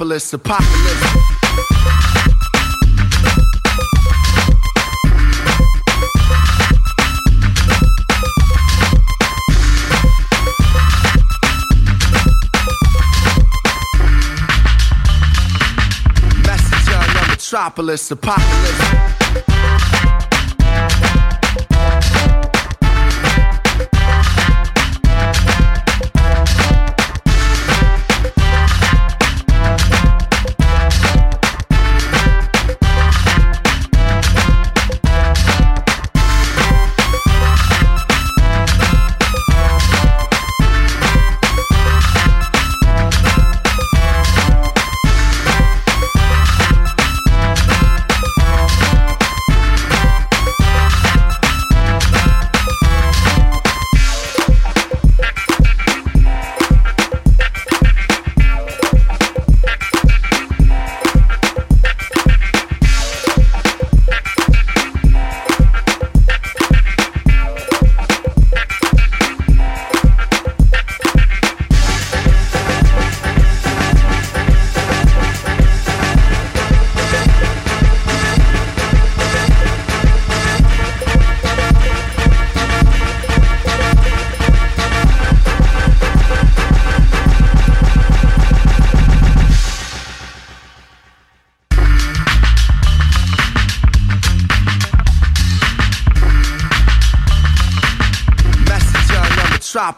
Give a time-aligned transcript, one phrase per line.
[0.00, 1.30] metropolis, apocalypse.
[17.28, 18.79] Metropolis, apocalypse.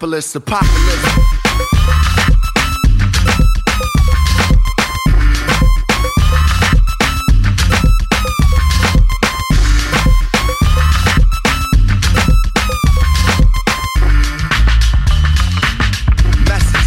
[0.03, 1.33] Metropolis, apocalypse.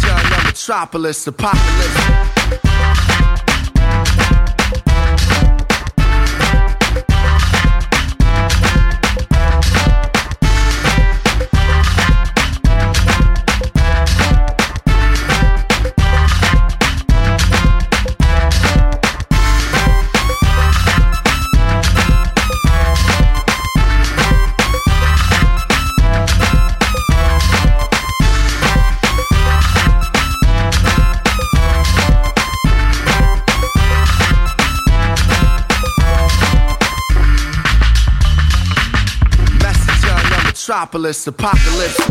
[0.08, 1.75] On uh, metropolis, apocalypse.
[40.96, 42.05] Metropolis, apocalypse.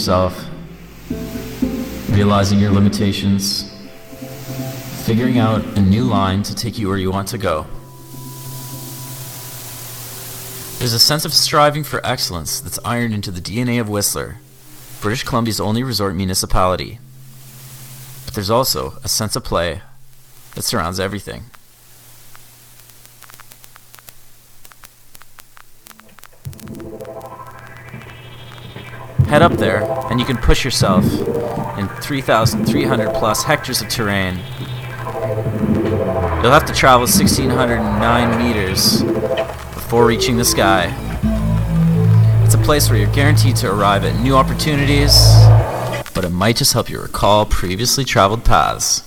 [0.00, 0.48] Yourself,
[2.08, 3.70] realizing your limitations,
[5.04, 7.66] figuring out a new line to take you where you want to go.
[10.78, 14.38] There's a sense of striving for excellence that's ironed into the DNA of Whistler,
[15.02, 16.98] British Columbia's only resort municipality.
[18.24, 19.82] But there's also a sense of play
[20.54, 21.44] that surrounds everything.
[29.40, 31.02] Up there, and you can push yourself
[31.78, 34.36] in 3,300 plus hectares of terrain.
[36.42, 39.02] You'll have to travel 1,609 meters
[39.72, 40.94] before reaching the sky.
[42.44, 45.14] It's a place where you're guaranteed to arrive at new opportunities,
[46.14, 49.04] but it might just help you recall previously traveled paths.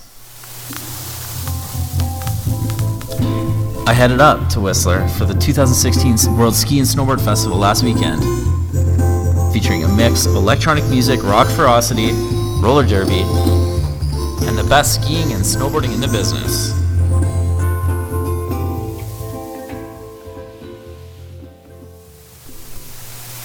[3.86, 8.53] I headed up to Whistler for the 2016 World Ski and Snowboard Festival last weekend
[9.54, 12.10] featuring a mix of electronic music, rock ferocity,
[12.60, 13.20] roller derby,
[14.48, 16.72] and the best skiing and snowboarding in the business.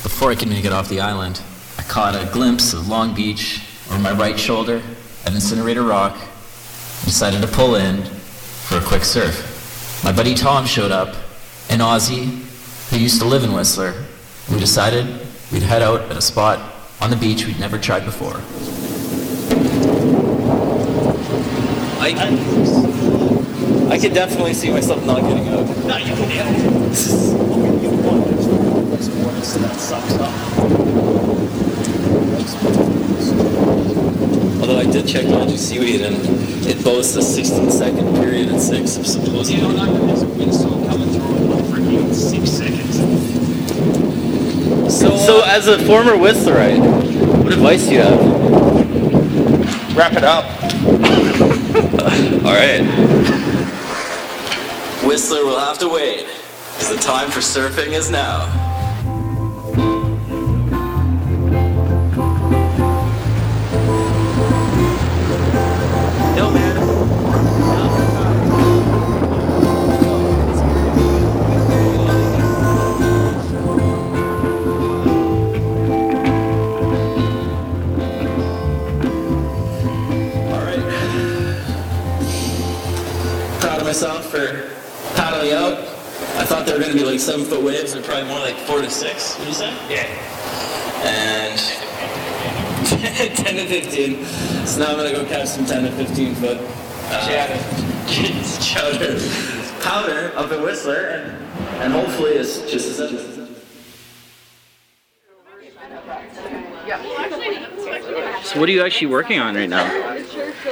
[0.01, 1.43] Before I could make it off the island,
[1.77, 3.61] I caught a glimpse of Long Beach
[3.91, 4.81] over my right shoulder
[5.27, 10.01] at Incinerator Rock and decided to pull in for a quick surf.
[10.03, 11.15] My buddy Tom showed up,
[11.69, 12.25] an Aussie
[12.89, 13.93] who used to live in Whistler.
[14.51, 16.59] We decided we'd head out at a spot
[17.01, 18.41] on the beach we'd never tried before.
[22.01, 22.13] I,
[23.91, 25.65] I could definitely see myself not getting out.
[25.85, 26.89] No, you can handle it.
[26.89, 28.25] This is what you want.
[28.25, 29.29] There's no
[29.61, 30.33] that sucks up.
[34.61, 36.15] Although I did check Magic Seaweed and
[36.67, 40.21] it boasts a 16 second period at 6 of supposed You know, not that there's
[40.21, 43.08] a windstorm coming through in like freaking six seconds.
[44.89, 46.79] So, so as a former Whistlerite,
[47.43, 48.19] what advice do you have?
[49.95, 50.45] Wrap it up.
[52.43, 52.81] All right.
[55.05, 56.25] Whistler will have to wait,
[56.73, 58.47] because the time for surfing is now.
[87.69, 87.93] Waves.
[87.93, 89.35] They're probably more like four to six.
[89.35, 89.71] What do you say?
[89.89, 90.05] Yeah.
[91.05, 91.59] And
[93.35, 94.25] 10 to 15.
[94.65, 96.57] So now I'm going to go catch some 10 to 15 foot
[97.11, 97.27] uh,
[98.61, 99.19] chowder.
[99.81, 101.31] Powder up at Whistler, and,
[101.81, 103.39] and hopefully it's just as
[108.43, 109.87] So, what are you actually working on right now?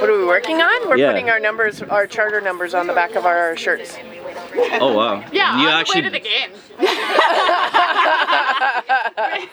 [0.00, 0.88] What are we working on?
[0.88, 1.12] We're Yeah.
[1.12, 3.96] putting our numbers, our charter numbers on the back of our shirts.
[4.80, 5.24] Oh wow!
[5.32, 6.50] Yeah, you actually the way to the game.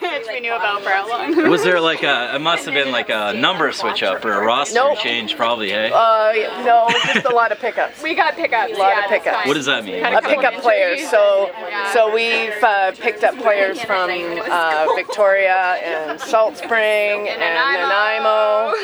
[0.00, 1.48] Which we knew about for how long.
[1.50, 2.34] Was there like a?
[2.34, 4.98] It must have been like a number switch up or a roster Nope.
[4.98, 5.70] change, probably.
[5.70, 5.90] Hey.
[5.92, 6.32] Uh,
[6.64, 8.02] no, just a lot of pickups.
[8.02, 8.72] We got pickups.
[8.72, 9.36] A lot yeah, of that's pickups.
[9.36, 9.48] fine.
[9.48, 10.02] what does that mean?
[10.02, 10.62] Kinda Uh, pickup cool.
[10.62, 11.08] players.
[11.08, 11.50] So,
[11.92, 18.74] so we've uh, picked up players from uh, Victoria and Salt Spring and Nanaimo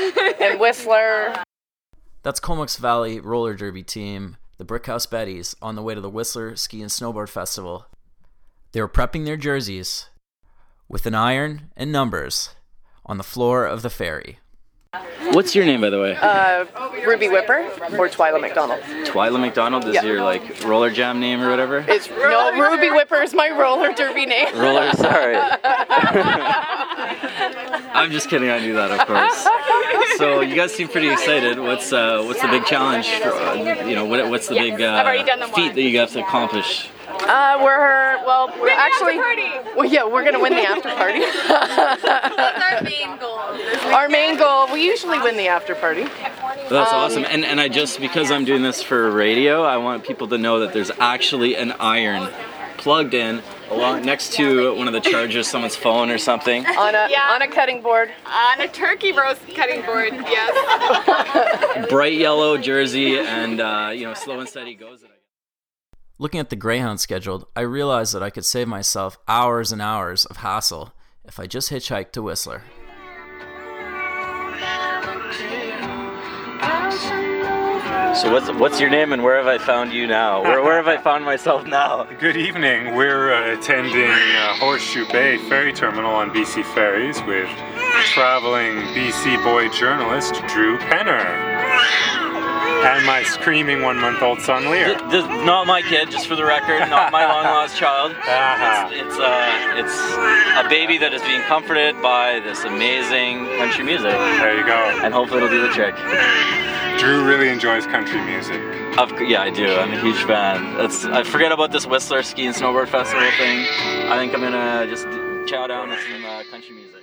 [0.40, 1.34] and Whistler.
[2.22, 6.54] That's Comox Valley Roller Derby team, the Brickhouse Betties, on the way to the Whistler
[6.54, 7.86] Ski and Snowboard Festival.
[8.70, 10.06] They were prepping their jerseys
[10.88, 12.50] with an iron and numbers
[13.04, 14.38] on the floor of the ferry.
[15.32, 16.14] What's your name, by the way?
[16.14, 16.66] Uh,
[17.06, 17.60] Ruby Whipper
[17.98, 18.80] or Twyla McDonald.
[19.06, 20.02] Twyla McDonald is Yeah.
[20.02, 21.82] your like roller jam name or whatever.
[21.88, 24.54] It's no Ruby Whipper is my roller derby name.
[24.54, 25.36] Roller, sorry.
[27.94, 28.50] I'm just kidding.
[28.50, 29.46] I knew that, of course.
[30.18, 31.58] So you guys seem pretty excited.
[31.58, 33.08] What's uh, what's the big challenge?
[33.08, 35.98] For, uh, you know, what, what's the big I've already done uh, feat that you
[36.00, 36.90] have to accomplish?
[37.20, 39.16] Uh, we're well, we're actually.
[39.16, 39.50] party.
[39.76, 41.20] Well, yeah, we're gonna win the after party.
[41.48, 43.92] That's our main goal.
[43.94, 44.72] Our main goal.
[44.72, 46.04] We usually win the after party.
[46.04, 47.24] That's Um, awesome.
[47.24, 50.60] And and I just because I'm doing this for radio, I want people to know
[50.60, 52.28] that there's actually an iron
[52.78, 56.66] plugged in along next to one of the chargers, someone's phone or something.
[56.66, 57.30] On a Yeah.
[57.32, 58.10] on a cutting board.
[58.26, 61.86] On a turkey roast cutting board, yes.
[61.90, 65.04] Bright yellow jersey, and uh, you know, slow and steady goes.
[66.22, 70.24] Looking at the Greyhound schedule, I realized that I could save myself hours and hours
[70.24, 70.92] of hassle
[71.24, 72.62] if I just hitchhiked to Whistler.
[78.14, 80.42] So what's what's your name and where have I found you now?
[80.42, 82.04] Where, where have I found myself now?
[82.20, 82.94] Good evening.
[82.94, 87.50] We're uh, attending uh, Horseshoe Bay Ferry Terminal on BC Ferries with
[88.14, 92.21] traveling BC boy journalist Drew Penner
[92.84, 94.86] and my screaming one month old son Lear.
[94.98, 98.12] Th- this, not my kid, just for the record, not my long lost child.
[98.12, 98.88] Uh-huh.
[98.92, 104.10] It's it's, uh, it's a baby that is being comforted by this amazing country music,
[104.12, 105.00] There you go.
[105.04, 105.94] and hopefully it'll do the trick.
[106.98, 108.60] Drew really enjoys country music.
[108.98, 109.66] Of, cou- yeah, I do.
[109.66, 110.76] I'm a huge fan.
[110.76, 113.66] That's I forget about this Whistler Ski and Snowboard Festival thing.
[114.12, 115.04] I think I'm gonna just
[115.50, 117.00] chow down with some uh, country music.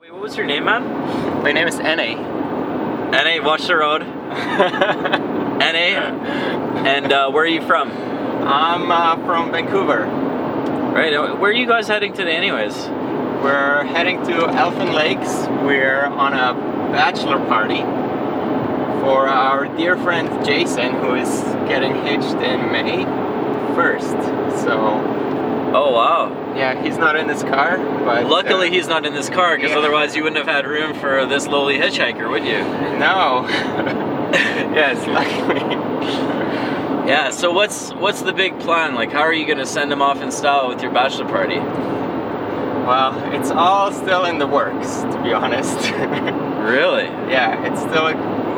[0.00, 0.84] Wait, what was your name, man?
[1.42, 2.14] My name is N.A.
[3.22, 4.00] Na, watch the road.
[4.02, 5.66] Na,
[6.84, 7.90] and uh, where are you from?
[7.90, 10.06] I'm uh, from Vancouver.
[10.06, 12.74] Right, uh, where are you guys heading today, anyways?
[13.44, 15.46] We're heading to Elfin Lakes.
[15.62, 16.54] We're on a
[16.92, 17.82] bachelor party
[19.00, 21.28] for our dear friend Jason, who is
[21.68, 23.04] getting hitched in May
[23.76, 24.64] 1st.
[24.64, 24.98] So,
[25.76, 26.54] Oh wow!
[26.54, 28.26] yeah, he's not in this car, but.
[28.26, 29.78] Luckily, uh, he's not in this car because Yeah.
[29.78, 32.62] otherwise you wouldn't have had room for this lowly hitchhiker, would you?
[32.98, 33.44] No.
[34.34, 35.74] yes, luckily.
[37.08, 37.30] Yeah.
[37.30, 38.94] So what's what's the big plan?
[38.94, 41.56] Like, how are you gonna send him off in style with your bachelor party?
[42.86, 45.78] Well, it's all still in the works, to be honest.
[46.64, 47.04] Really?
[47.30, 48.06] yeah, it's still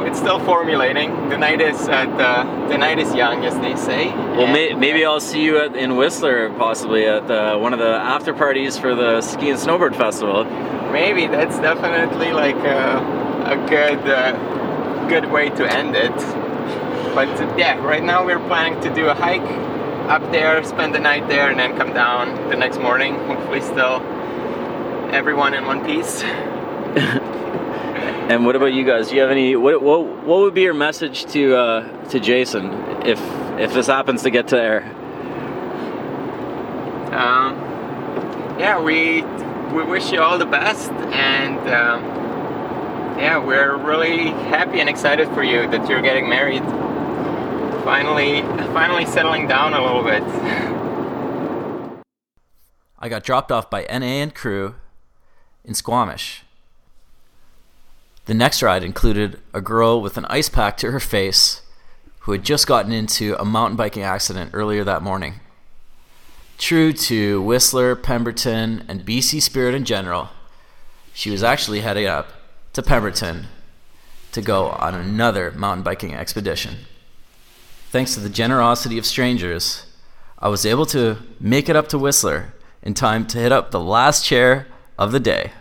[0.06, 1.28] it's still formulating.
[1.28, 4.06] The night is at the the night is young, as they say.
[4.08, 7.88] Well, may, maybe I'll see you at, in Whistler, possibly at the, one of the
[7.88, 10.44] after parties for the ski and snowboard festival.
[10.92, 12.98] Maybe that's definitely like a,
[13.44, 16.14] a good uh, good way to end it.
[17.12, 19.50] But uh, yeah, right now we're planning to do a hike
[20.08, 23.16] up there, spend the night there, and then come down the next morning.
[23.26, 23.98] Hopefully, still
[25.16, 26.22] everyone in one piece.
[28.28, 29.08] And what about you guys?
[29.08, 29.54] Do you have any?
[29.54, 32.72] What what, what would be your message to uh, to Jason
[33.06, 33.20] if
[33.56, 34.82] if this happens to get to air?
[37.14, 37.54] Um,
[38.58, 39.22] yeah, we
[39.72, 42.02] we wish you all the best, and um,
[43.16, 46.64] yeah, we're really happy and excited for you that you're getting married.
[47.84, 48.42] Finally,
[48.74, 50.24] finally settling down a little bit.
[52.98, 54.74] I got dropped off by NA and crew
[55.66, 56.42] in Squamish.
[58.26, 61.62] The next ride included a girl with an ice pack to her face
[62.20, 65.34] who had just gotten into a mountain biking accident earlier that morning.
[66.58, 70.30] True to Whistler, Pemberton, and BC Spirit in general,
[71.12, 72.28] she was actually heading up
[72.72, 73.46] to Pemberton
[74.32, 76.78] to go on another mountain biking expedition.
[77.90, 79.86] Thanks to the generosity of strangers,
[80.38, 83.80] I was able to make it up to Whistler in time to hit up the
[83.80, 84.66] last chair
[84.98, 85.52] of the day.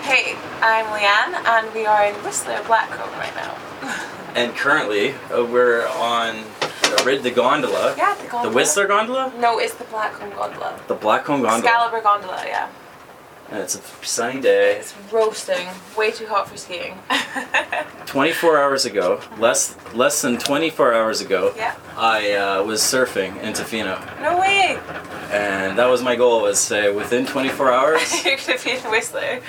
[0.00, 3.56] Hey, I'm Leanne, and we are in Whistler Blackcomb right now.
[4.34, 6.44] And currently, uh, we're on
[6.82, 7.94] the, rid- the gondola.
[7.96, 8.50] Yeah, the gondola.
[8.50, 9.32] The Whistler gondola?
[9.40, 10.78] No, it's the Blackcomb gondola.
[10.86, 11.58] The Blackcomb gondola.
[11.58, 12.68] Excalibur gondola, yeah.
[13.50, 14.76] And it's a sunny day.
[14.76, 15.66] It's roasting.
[15.96, 16.98] Way too hot for skiing.
[18.06, 21.74] 24 hours ago, less less than 24 hours ago, Yeah.
[21.96, 24.78] I uh, was surfing in Tofino, No way.
[25.30, 26.42] and that was my goal.
[26.42, 28.24] Was say within 24 hours.
[28.24, 29.40] You're gonna be in Whistler.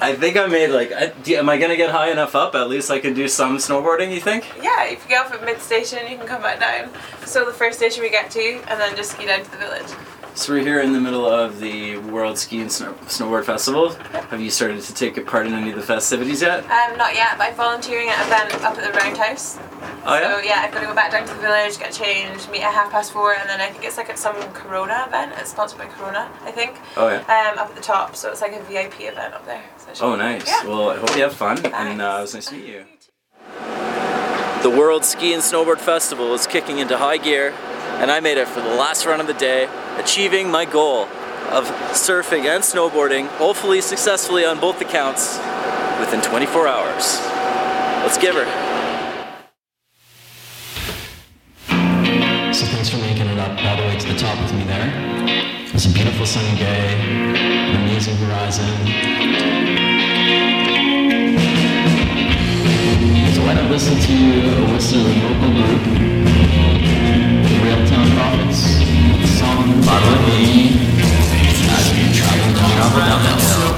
[0.00, 0.92] I think I made like.
[0.92, 2.54] I, do- am I gonna get high enough up?
[2.54, 4.14] At least I can do some snowboarding.
[4.14, 4.44] You think?
[4.62, 6.90] Yeah, if you get off at mid station, you can come back down.
[7.26, 9.86] So the first station we get to, and then just ski down to the village.
[10.34, 13.90] So we're here in the middle of the World Ski and Snow- Snowboard Festival.
[14.30, 16.60] Have you started to take part in any of the festivities yet?
[16.70, 19.58] Um, not yet, but I'm volunteering at an event up at the Roundhouse.
[20.06, 20.36] Oh yeah.
[20.38, 22.72] So yeah, I've got to go back down to the village, get changed, meet at
[22.72, 25.34] half past four, and then I think it's like at some Corona event.
[25.36, 26.76] It's sponsored by Corona, I think.
[26.96, 27.18] Oh yeah.
[27.20, 29.62] Um, up at the top, so it's like a VIP event up there.
[29.94, 30.46] So Oh nice.
[30.46, 30.64] Yeah.
[30.66, 32.84] Well, I hope you have fun, and uh, it was nice to meet you.
[34.62, 37.52] The World Ski and Snowboard Festival is kicking into high gear,
[38.00, 41.04] and I made it for the last run of the day, achieving my goal
[41.50, 45.38] of surfing and snowboarding, hopefully successfully on both accounts,
[46.00, 47.20] within 24 hours.
[48.02, 48.46] Let's give her.
[52.52, 54.90] So thanks for making it up all the way to the top with me there.
[55.72, 58.68] It's a beautiful sunny day, an amazing horizon.
[63.34, 66.41] So why not listen to uh, a Whistler local group,
[67.72, 68.80] Railtown Prophets,
[69.18, 70.76] the song Bottle Me
[71.70, 73.71] as we travel down, down that hill.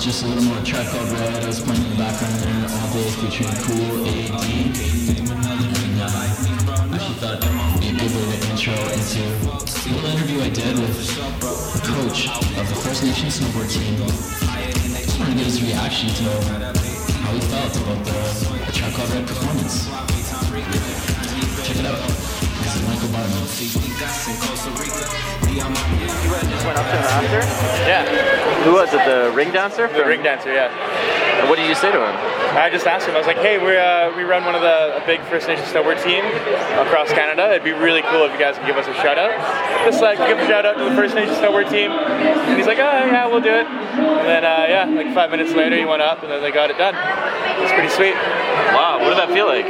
[0.00, 1.44] Just a little more Tribe Called Red.
[1.44, 4.48] I was playing in the background there all day featuring Cool AD.
[5.76, 6.24] And I
[6.96, 11.80] actually thought it'd be a good intro into a little interview I did with the
[11.84, 14.00] coach of the First Nation snowboard team.
[15.04, 16.24] Just wanted to get his reaction to
[17.20, 19.84] how he felt about the, the Tribe Called Red performance.
[21.62, 22.39] Check it out.
[23.20, 23.26] You
[26.48, 27.40] just went up to him after?
[27.84, 28.06] Yeah.
[28.64, 29.04] Who was it?
[29.04, 29.88] The ring dancer?
[29.88, 30.70] The ring dancer, yeah.
[31.48, 32.16] What did you say to him?
[32.56, 33.14] I just asked him.
[33.14, 35.64] I was like, "Hey, we uh, we run one of the a big First Nation
[35.66, 36.24] snowboard team
[36.80, 37.50] across Canada.
[37.50, 39.36] It'd be really cool if you guys could give us a shout out.
[39.84, 42.78] Just like give a shout out to the First Nation snowboard team." And he's like,
[42.78, 43.66] "Oh yeah, we'll do it."
[44.18, 46.70] And then uh, yeah, like five minutes later, he went up and then they got
[46.70, 46.94] it done.
[47.62, 48.14] It's pretty sweet.
[48.74, 49.66] Wow, what did that feel like?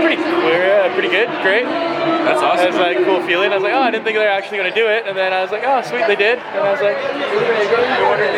[0.00, 1.64] Pretty clear, uh, pretty good, great.
[1.64, 2.66] That's awesome.
[2.68, 3.50] It was like a cool feeling.
[3.50, 5.16] I was like, "Oh, I didn't think they were actually going to do it." And
[5.16, 6.98] then I was like, "Oh, sweet, they did." And I was like,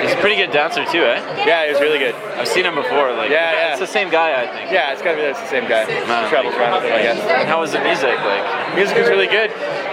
[0.03, 1.21] He's a pretty good dancer too, eh?
[1.45, 3.13] "Yeah, he was really good." I've seen him before.
[3.13, 3.71] Like, Yeah, yeah.
[3.77, 4.71] It's the same guy, I think.
[4.73, 5.85] Yeah, it's gotta be that's the same guy.
[5.85, 6.25] Man.
[6.25, 7.21] He travels around with him, I guess.
[7.21, 8.17] And how was the music?
[8.25, 9.51] Like, Music was really good.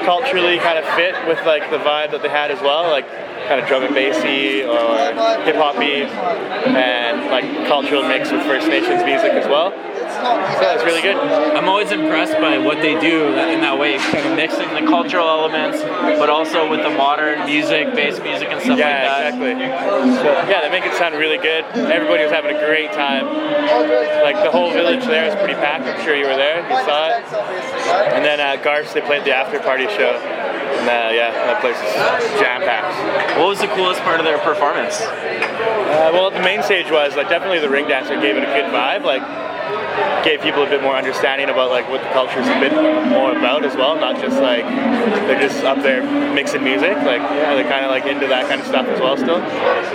[0.07, 3.07] Culturally kind of fit with like the vibe that they had as well, like
[3.47, 9.03] kind of drum and bassy or hip hoppy and like cultural mix with First Nations
[9.03, 9.71] music as well.
[10.15, 11.17] So it's really good.
[11.17, 15.27] I'm always impressed by what they do in that way, kind of mixing the cultural
[15.27, 19.37] elements, but also with the modern music, bass music, and stuff yeah, like that.
[19.37, 20.15] Yeah, exactly.
[20.15, 21.65] So, yeah, they make it sound really good.
[21.75, 23.27] Everybody was having a great time.
[24.23, 25.85] Like the whole village there is pretty packed.
[25.85, 26.63] I'm sure you were there.
[26.63, 27.23] You saw it.
[28.15, 30.15] And then at Garf's, they played the after party show.
[30.80, 31.93] And yeah, that place is
[32.39, 33.38] jam packed.
[33.38, 35.01] What was the coolest part of their performance?
[35.01, 38.71] Uh, well, the main stage was like definitely the ring dancer gave it a good
[38.71, 39.03] vibe.
[39.03, 39.23] Like
[40.23, 42.73] gave people a bit more understanding about like what the culture is a bit
[43.09, 43.95] more about as well.
[43.95, 44.65] Not just like
[45.27, 46.95] they're just up there mixing music.
[47.05, 49.15] Like yeah, they're kind of like into that kind of stuff as well.
[49.17, 49.39] Still.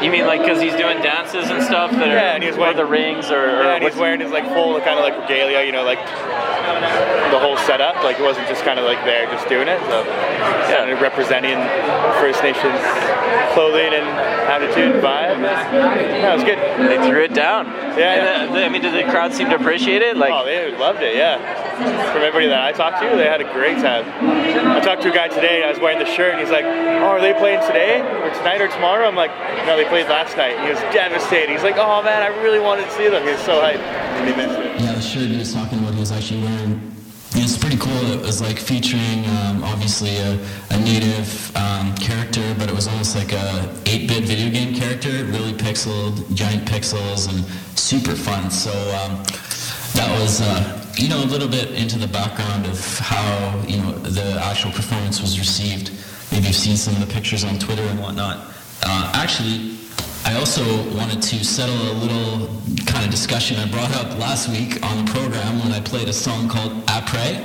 [0.03, 2.76] You mean like because he's doing dances and stuff that are Yeah, and he's wearing
[2.76, 5.62] the rings or, or Yeah, and he's wearing his like full kind of like regalia.
[5.64, 6.01] You know, like
[7.30, 7.96] the whole setup.
[8.03, 9.80] Like it wasn't just kind of like there just doing it.
[9.90, 10.05] So
[10.70, 11.59] yeah, and representing
[12.22, 12.78] First Nations
[13.53, 14.07] clothing and
[14.46, 15.42] attitude vibe.
[15.42, 16.59] Yeah, was good.
[16.59, 17.66] They threw it down.
[17.98, 20.16] Yeah, And the- I mean, did the crowd seem to appreciate it?
[20.16, 21.16] Like, oh, they loved it.
[21.16, 21.38] Yeah.
[22.12, 24.05] From everybody that I talked to, they had a great time.
[24.70, 25.64] I talked to a guy today.
[25.64, 28.61] I was wearing the shirt, and he's like, "Oh, are they playing today, or tonight,
[28.61, 29.30] or tomorrow?" I'm like,
[29.66, 31.51] "No, they played last night." He was devastated.
[31.51, 34.28] He's like, "Oh man, I really wanted to see them." He was so hyped, and
[34.28, 34.80] he missed it.
[34.80, 36.91] Yeah, the shirt he was talking about, he was actually wearing.
[37.32, 38.12] It was pretty cool.
[38.12, 40.36] It was like featuring um, obviously a,
[40.70, 45.53] a native um, character, but it was almost like a 8-bit video game character, really
[45.53, 47.45] pixeled, giant pixels, and
[47.78, 48.51] super fun.
[48.51, 49.22] So um,
[50.01, 53.92] that was, uh, you know, a little bit into the background of how you know
[53.92, 55.92] the actual performance was received.
[56.32, 58.38] Maybe you've seen some of the pictures on Twitter and whatnot.
[58.82, 59.76] Uh, actually,
[60.24, 60.64] I also
[60.96, 62.48] wanted to settle a little
[62.86, 66.14] kind of discussion I brought up last week on the program when I played a
[66.14, 67.36] song called Après,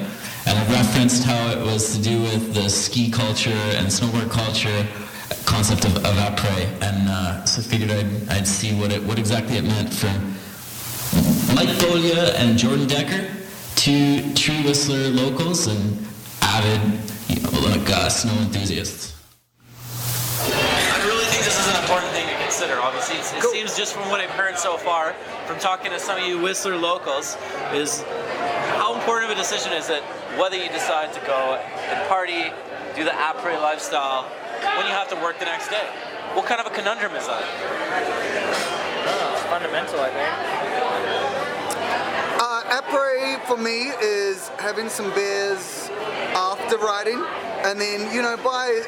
[0.47, 4.87] and I referenced how it was to do with the ski culture and snowboard culture
[5.43, 9.57] concept of, of après, and uh, so figured I'd, I'd see what it what exactly
[9.57, 10.13] it meant for
[11.55, 13.31] Mike Folia and Jordan Decker,
[13.77, 16.05] two tree Whistler locals and
[16.41, 16.81] avid,
[17.29, 19.15] you know, like uh, snow enthusiasts.
[20.51, 22.77] I really think this is an important thing to consider.
[22.81, 25.13] Obviously, it's, it seems just from what I've heard so far,
[25.47, 27.37] from talking to some of you Whistler locals,
[27.71, 28.03] is
[28.75, 30.03] how important of a decision is it
[30.35, 31.55] whether you decide to go
[31.87, 32.51] and party,
[32.97, 34.23] do the après lifestyle,
[34.75, 35.87] when you have to work the next day?
[36.33, 37.47] What kind of a conundrum is that?
[39.31, 40.74] it's fundamental, I think.
[42.85, 45.89] Après for me is having some beers
[46.35, 47.23] after riding,
[47.63, 48.83] and then you know by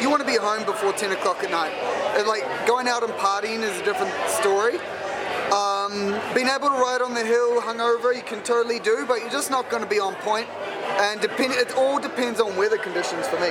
[0.00, 1.72] you want to be home before 10 o'clock at night.
[2.16, 4.78] Uh, Like going out and partying is a different story.
[5.50, 9.30] Um, being able to ride on the hill hungover, you can totally do, but you're
[9.30, 10.46] just not going to be on point.
[10.98, 13.50] And depend, it all depends on weather conditions for me.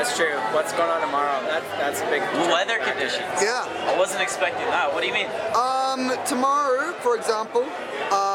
[0.00, 0.32] That's true.
[0.54, 1.42] What's going on tomorrow?
[1.44, 3.26] That, that's a big Weather conditions.
[3.42, 3.66] Yeah.
[3.92, 4.92] I wasn't expecting that.
[4.94, 5.28] What do you mean?
[5.54, 7.66] Um, tomorrow, for example,
[8.10, 8.29] uh,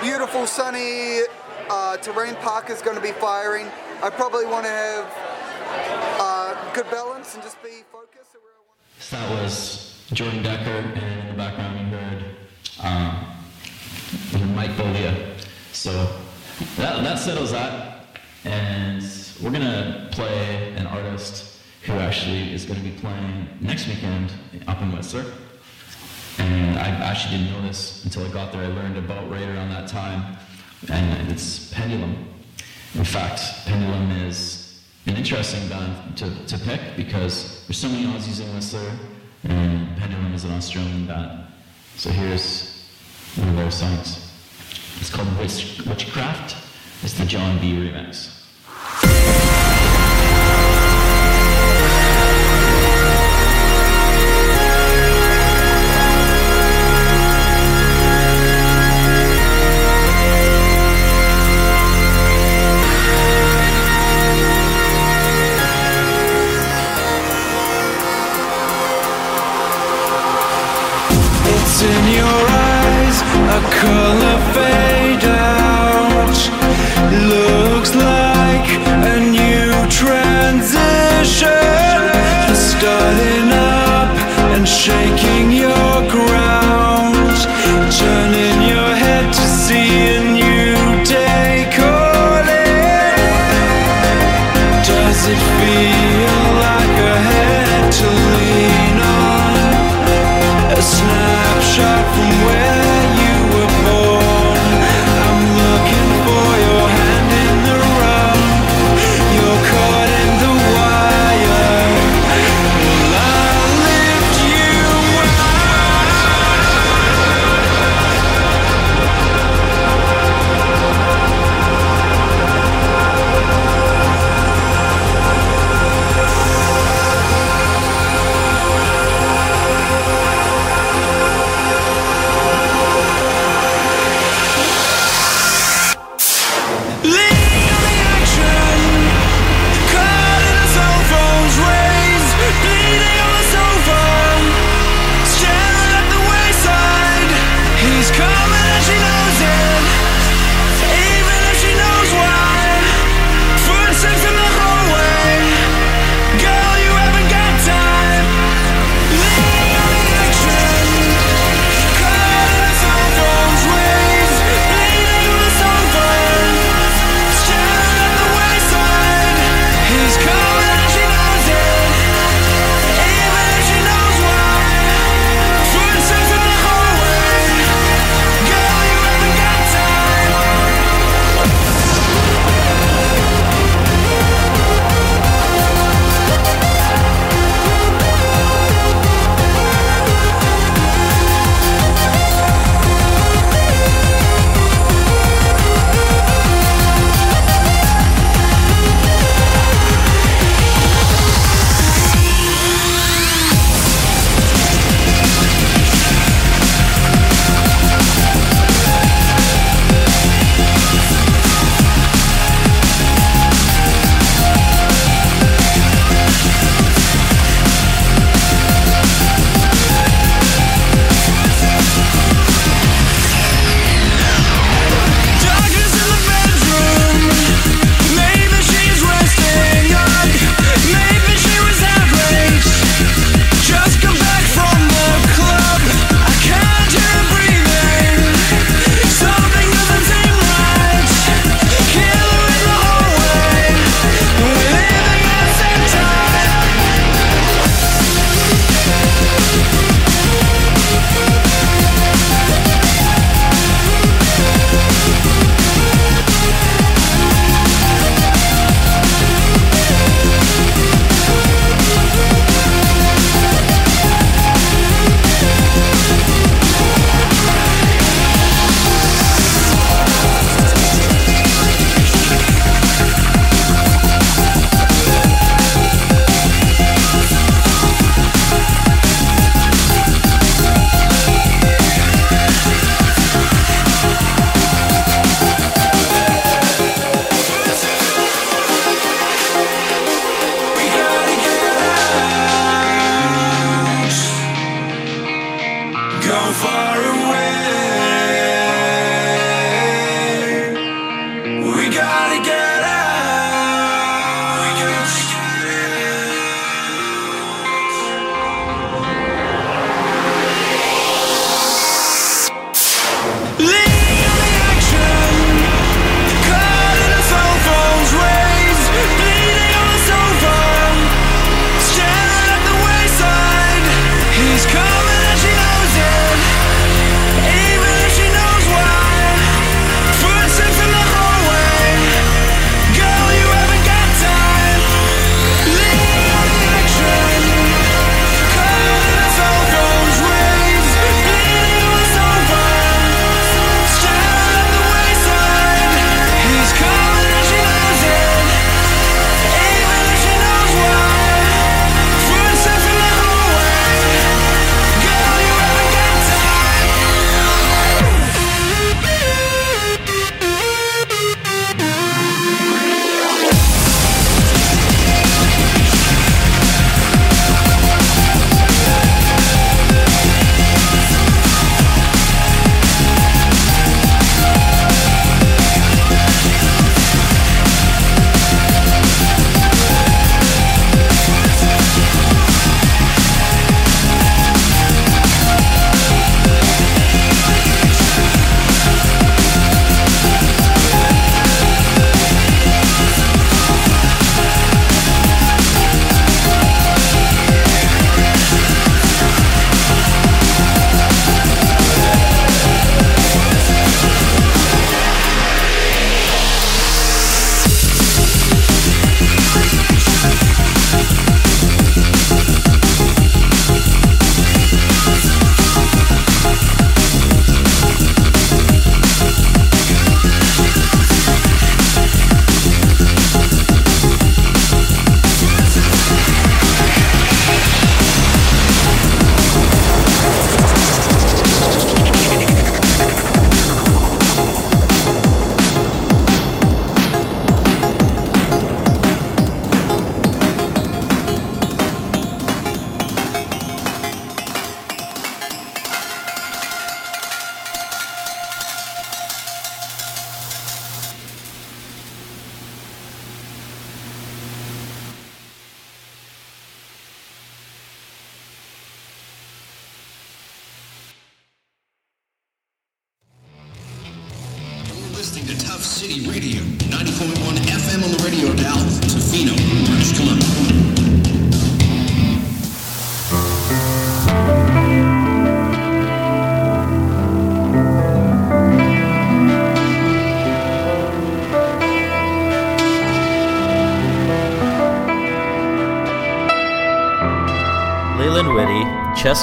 [0.00, 1.20] beautiful sunny
[1.68, 3.66] uh, terrain park is going to be firing.
[4.02, 5.12] I probably want to have
[6.18, 8.32] uh, good balance and just be focused.
[8.34, 12.24] where I want to So that was Jordan Decker, and in the background you heard
[12.82, 15.38] um, Mike Bolia.
[15.72, 15.92] So
[16.76, 18.06] that, that settles that,
[18.44, 19.02] and
[19.42, 24.32] we're gonna play an artist who actually is gonna be playing next weekend
[24.66, 25.24] up in Whistler.
[26.38, 28.62] And I actually didn't know this until I got there.
[28.62, 30.36] I learned about right around that time,
[30.88, 32.26] and it's Pendulum.
[32.94, 38.40] In fact, Pendulum is an interesting band to, to pick because there's so many Aussies
[38.40, 38.90] in Whistler.
[39.44, 41.46] and Pendulum is an Australian band.
[41.96, 42.88] So here's
[43.36, 44.30] one of our songs.
[45.00, 46.56] It's called Witchcraft.
[47.02, 48.36] It's the John B remix.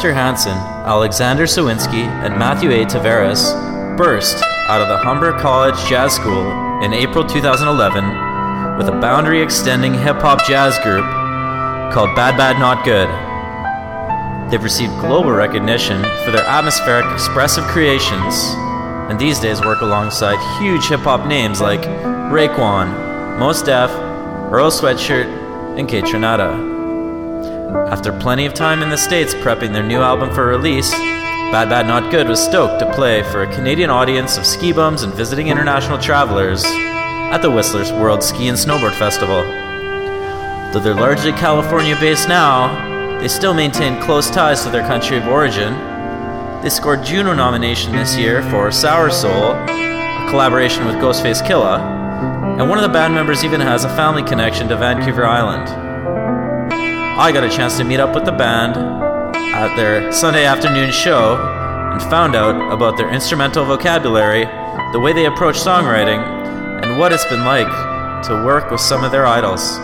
[0.07, 2.85] Chester Hansen, Alexander Sowinski, and Matthew A.
[2.85, 3.51] Tavares
[3.97, 9.93] burst out of the Humber College Jazz School in April 2011 with a boundary extending
[9.93, 11.03] hip hop jazz group
[11.91, 13.09] called Bad Bad Not Good.
[14.49, 18.53] They've received global recognition for their atmospheric, expressive creations,
[19.11, 21.81] and these days work alongside huge hip hop names like
[22.31, 23.91] Raekwon, Mos Def,
[24.53, 25.27] Earl Sweatshirt,
[25.77, 26.66] and Kaytranada.
[27.67, 31.85] After plenty of time in the States prepping their new album for release, Bad Bad
[31.85, 35.49] Not Good was stoked to play for a Canadian audience of ski bums and visiting
[35.49, 39.41] international travelers at the Whistler's World Ski and Snowboard Festival.
[40.71, 45.27] Though they're largely California based now, they still maintain close ties to their country of
[45.27, 45.73] origin.
[46.61, 51.79] They scored Juno nomination this year for Sour Soul, a collaboration with Ghostface Killah,
[52.59, 55.86] and one of the band members even has a family connection to Vancouver Island.
[57.19, 61.35] I got a chance to meet up with the band at their Sunday afternoon show
[61.91, 64.45] and found out about their instrumental vocabulary,
[64.93, 66.19] the way they approach songwriting,
[66.83, 67.65] and what it's been like
[68.27, 69.79] to work with some of their idols.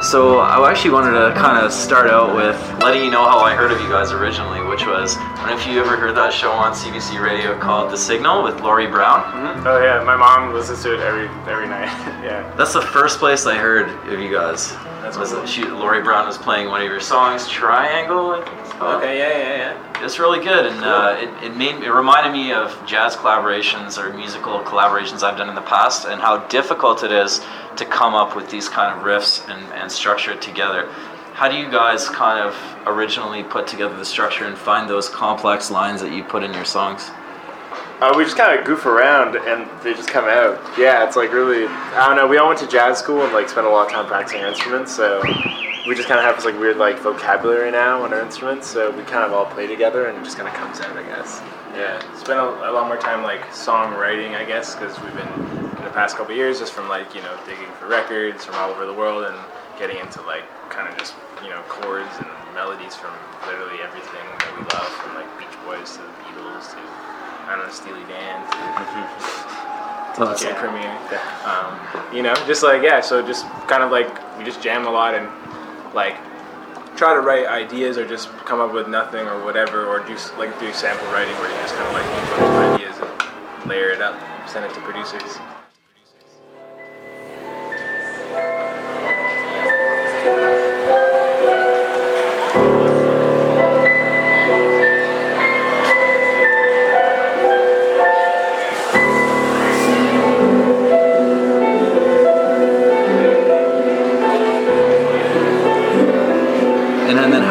[0.00, 3.54] So I actually wanted to kind of start out with letting you know how I
[3.54, 6.32] heard of you guys originally, which was I don't know if you ever heard that
[6.32, 9.20] show on CBC Radio called The Signal with Laurie Brown.
[9.24, 9.66] Mm-hmm.
[9.66, 11.88] Oh yeah, my mom listens to it every every night.
[12.24, 12.50] yeah.
[12.56, 14.72] That's the first place I heard of you guys.
[15.16, 15.46] That's was cool.
[15.46, 18.32] she, Laurie Brown was playing one of your songs, Triangle.
[18.32, 19.02] I think it's called.
[19.02, 20.04] Okay, yeah, yeah, yeah.
[20.04, 24.12] It's really good, and uh, it, it made it reminded me of jazz collaborations or
[24.14, 27.40] musical collaborations I've done in the past, and how difficult it is
[27.76, 30.90] to come up with these kind of riffs and, and structure it together.
[31.32, 32.54] How do you guys kind of
[32.86, 36.64] originally put together the structure and find those complex lines that you put in your
[36.64, 37.10] songs?
[38.00, 40.54] Uh, we just kind of goof around and they just come out.
[40.78, 41.66] Yeah, it's like really.
[41.66, 42.28] I don't know.
[42.28, 44.94] We all went to jazz school and like spent a lot of time practicing instruments,
[44.94, 45.20] so
[45.84, 48.68] we just kind of have this like weird like vocabulary now on our instruments.
[48.68, 51.02] So we kind of all play together and it just kind of comes out, I
[51.02, 51.42] guess.
[51.74, 55.32] Yeah, spent a, a lot more time like songwriting, I guess, because we've been
[55.78, 58.70] in the past couple years just from like you know digging for records from all
[58.70, 59.36] over the world and
[59.76, 63.10] getting into like kind of just you know chords and melodies from
[63.46, 67.07] literally everything that we love, from like Beach Boys to the Beatles to
[67.48, 70.90] I don't know Steely Dan to, to Well, that's- Kid Premier.
[71.44, 74.90] Um, you know, just like yeah, so just kind of like we just jam a
[74.90, 75.26] lot and
[75.94, 76.16] like
[76.96, 80.58] try to write ideas or just come up with nothing or whatever or do like
[80.60, 82.06] do sample writing where you just kind of like
[82.38, 84.18] some ideas and layer it up,
[84.48, 85.38] send it to producers.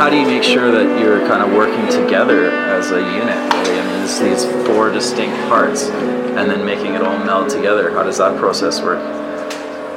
[0.07, 3.35] How do you make sure that you're kind of working together as a unit?
[3.35, 3.77] Really?
[3.77, 7.91] I mean, it's these four distinct parts, and then making it all meld together.
[7.91, 8.99] How does that process work?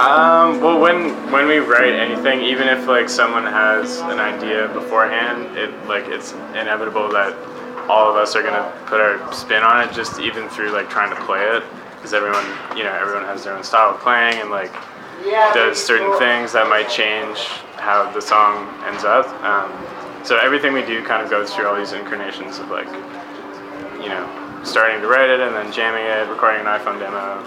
[0.01, 5.57] Um, well, when when we write anything, even if like someone has an idea beforehand,
[5.57, 7.33] it like it's inevitable that
[7.89, 11.15] all of us are gonna put our spin on it, just even through like trying
[11.15, 11.63] to play it,
[11.95, 12.47] because everyone,
[12.77, 14.73] you know, everyone has their own style of playing and like
[15.55, 17.39] does certain things that might change
[17.77, 19.27] how the song ends up.
[19.45, 19.71] Um,
[20.25, 22.87] so everything we do kind of goes through all these incarnations of like,
[24.03, 27.43] you know, starting to write it and then jamming it, recording an iPhone demo,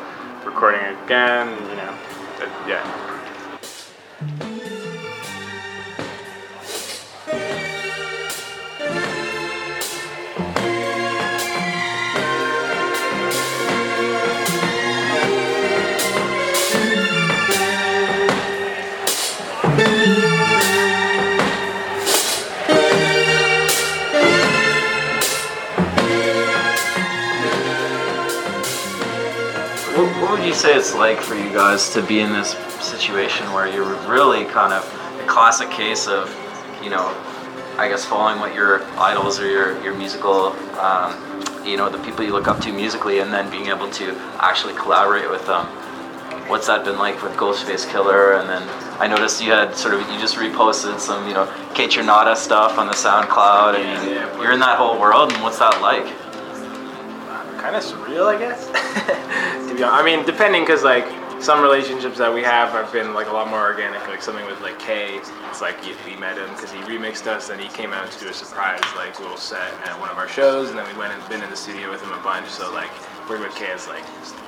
[0.45, 1.97] recording it again, you know,
[2.67, 3.13] yeah.
[30.53, 34.45] You say it's like for you guys to be in this situation where you're really
[34.45, 34.83] kind of
[35.19, 36.29] a classic case of,
[36.83, 37.07] you know,
[37.75, 42.23] I guess following what your idols or your, your musical, um, you know, the people
[42.23, 45.65] you look up to musically, and then being able to actually collaborate with them.
[46.47, 48.39] What's that been like with Ghostface Killah?
[48.39, 48.61] And then
[49.01, 52.85] I noticed you had sort of you just reposted some, you know, Kaytranada stuff on
[52.85, 55.33] the SoundCloud, and you're in that whole world.
[55.33, 56.13] And what's that like?
[57.63, 58.67] Kind of surreal, I guess.
[59.69, 61.07] to be honest, I mean, depending, because like
[61.41, 64.05] some relationships that we have have been like a lot more organic.
[64.07, 65.15] Like something with like Kay,
[65.49, 68.19] it's like he- we met him because he remixed us, and he came out to
[68.19, 71.13] do a surprise like little set at one of our shows, and then we went
[71.13, 72.49] and been in the studio with him a bunch.
[72.49, 72.91] So like
[73.29, 74.03] working with Kay is like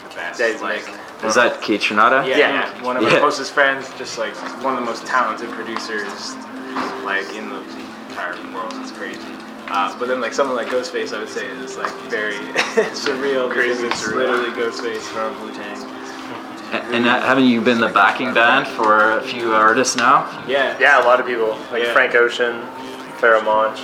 [0.09, 0.39] the best.
[0.39, 0.83] Yeah, like.
[1.23, 2.27] Is that Kaytranada?
[2.27, 6.35] yeah, yeah, one of our closest friends, just like one of the most talented producers,
[7.07, 7.63] like in the
[8.09, 8.73] entire world.
[8.83, 9.34] It's crazy.
[9.67, 12.33] Uh, but then like someone like Ghostface, I would say is like very
[12.93, 14.15] surreal because Crazy it's surreal.
[14.15, 15.91] literally Ghostface from Wu Tang.
[16.93, 20.25] And uh, haven't you been the backing band for a few artists now?
[20.47, 20.77] Yeah.
[20.79, 21.93] Yeah, a lot of people like Yeah.
[21.93, 22.61] Frank Ocean,
[23.19, 23.79] Pharoah Monch.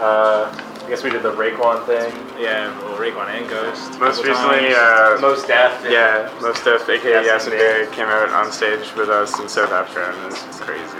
[0.00, 0.50] Uh,
[0.84, 2.12] I guess we did the Raekwon thing.
[2.38, 3.98] Yeah, well, Raekwon and Ghost.
[4.00, 5.84] Most recently, uh, Mos Def.
[5.88, 10.12] Yeah, Mos Def, aka Yasin Yasin came out on stage with us in South Africa,
[10.16, 10.98] and it's crazy.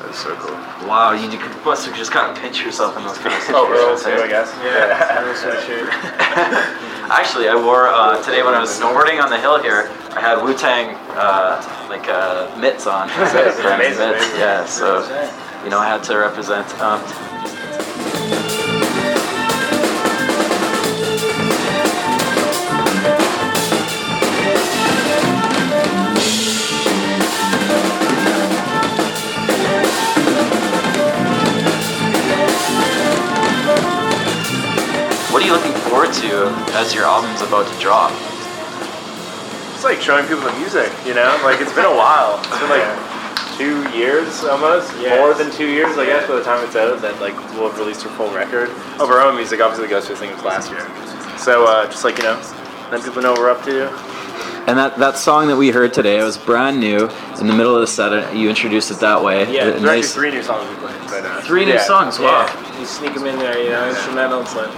[0.00, 0.56] That's so cool.
[0.88, 1.28] Wow, you
[1.64, 4.06] must have just kind of pinch yourself in those kind of Oh, situations.
[4.06, 4.48] Earl too, I guess.
[4.64, 5.90] Yeah, sweatshirt.
[7.10, 9.90] Actually, I wore uh, today when I was snowboarding on the hill here.
[10.16, 13.08] I had Wu Tang uh, like uh, mitts on.
[13.08, 14.24] That's Brand new amazing, mitts.
[14.24, 14.40] amazing.
[14.40, 15.00] Yeah, so
[15.64, 16.66] you know I had to represent.
[16.80, 17.00] Um,
[35.32, 38.10] what are you looking forward to as your album's about to drop?
[39.74, 41.40] It's like showing people the music, you know?
[41.44, 42.38] Like it's been a while.
[42.40, 46.64] It's been like two years almost, more than two years, I guess, by the time
[46.66, 47.00] it's out.
[47.00, 48.68] That like we'll have released our full record
[49.00, 49.60] of our own music.
[49.60, 50.84] Obviously, the Ghostface thing was last year.
[51.38, 52.36] So uh, just like you know,
[52.90, 53.88] let people know what we're up to.
[54.66, 57.08] And that, that song that we heard today, it was brand new.
[57.40, 59.50] In the middle of the set, you introduced it that way.
[59.52, 61.00] Yeah, there's nice- actually three new songs we played.
[61.08, 61.82] But, uh, Three new yeah.
[61.82, 62.44] songs, wow.
[62.46, 64.40] Yeah, you sneak them in there, you know, instrumental.
[64.40, 64.72] It's like,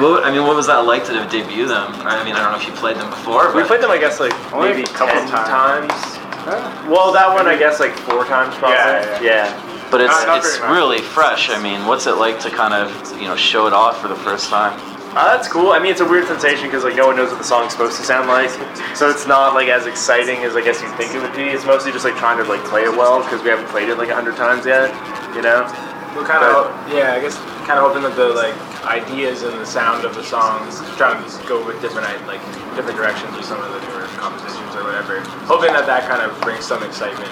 [0.00, 1.92] What, I mean, what was that like to debut them?
[2.06, 3.52] I mean, I don't know if you played them before.
[3.54, 5.90] We played them, I guess, like Only maybe a couple ten times.
[5.92, 6.88] times.
[6.88, 8.76] Well, that one, I guess, like four times probably.
[8.76, 9.88] Yeah, yeah.
[9.90, 11.50] But it's Not- not it's really fresh.
[11.50, 12.88] I mean, what's it like to kind of
[13.20, 14.72] you know show it off for the first time?
[15.14, 15.72] Uh, that's cool.
[15.72, 17.98] I mean, it's a weird sensation because like no one knows what the song's supposed
[17.98, 18.48] to sound like,
[18.96, 21.42] so it's not like as exciting as I guess you think it would be.
[21.52, 23.98] It's mostly just like trying to like play it well because we haven't played it
[23.98, 24.88] like a hundred times yet.
[25.36, 25.68] You know?
[26.14, 28.54] We're kind of, yeah, I guess, kind of hoping that the like
[28.84, 32.40] ideas and the sound of the songs, trying to go with different like
[32.76, 35.20] different directions with some of the newer compositions or whatever.
[35.48, 37.30] Hoping that that kind of brings some excitement.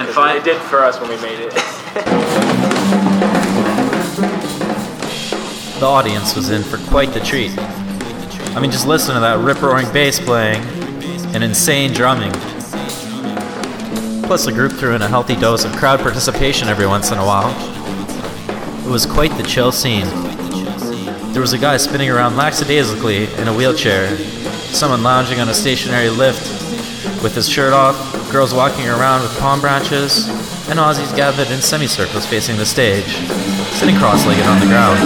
[0.00, 1.52] And fi- it did for us when we made it.
[5.74, 7.50] The audience was in for quite the treat.
[7.58, 10.62] I mean, just listen to that rip roaring bass playing
[11.34, 12.32] and insane drumming.
[14.26, 17.24] Plus, the group threw in a healthy dose of crowd participation every once in a
[17.24, 17.52] while.
[18.84, 20.06] It was quite the chill scene.
[21.32, 24.16] There was a guy spinning around lackadaisically in a wheelchair,
[24.72, 26.42] someone lounging on a stationary lift
[27.22, 27.96] with his shirt off,
[28.32, 30.26] girls walking around with palm branches,
[30.68, 33.06] and Aussies gathered in semicircles facing the stage,
[33.78, 34.98] sitting cross legged on the ground.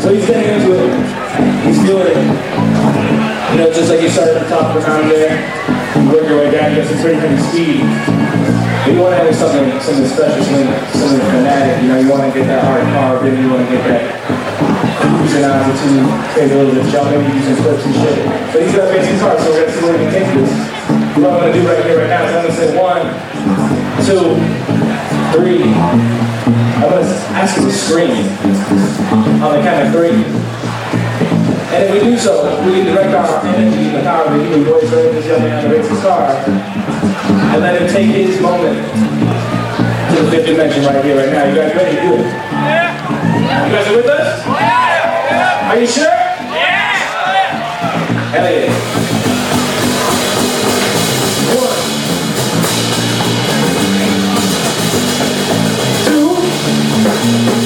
[0.00, 1.22] So he's getting into it.
[1.64, 2.61] He's doing it.
[3.62, 6.42] Know, just like you start at the top of the mountain there, you work your
[6.42, 7.86] way down, you get some pretty of speed.
[7.86, 10.66] But you want to have something, something special, something,
[10.98, 11.78] something fanatic.
[11.78, 14.02] You know, you want to get that hard carved in, you want to get that
[14.98, 16.02] cruising altitude,
[16.34, 18.18] maybe a little bit of jumping, use some flips and shit.
[18.50, 20.30] But he's got a bass guitar, so we're going to see where we can take
[20.34, 20.50] this.
[21.22, 23.06] What I'm going to do right here, right now, is I'm going to say one,
[24.02, 24.26] two,
[25.38, 25.70] three.
[25.70, 28.26] I'm going to ask you to scream
[29.38, 30.18] on the count of three.
[31.72, 34.64] And if we do so, we can direct our energy and the power that you
[34.64, 38.76] voice right this young man raise his car and let him take his moment
[40.12, 41.44] to the fifth dimension right here, right now.
[41.48, 42.26] You guys ready to do it?
[42.26, 43.66] Yeah.
[43.66, 44.46] You guys are with us?
[44.46, 45.70] Yeah.
[45.70, 46.04] Are you sure?
[46.04, 46.92] Yeah.
[48.32, 48.68] Hell yeah.
[51.56, 51.80] One.
[57.56, 57.61] Two.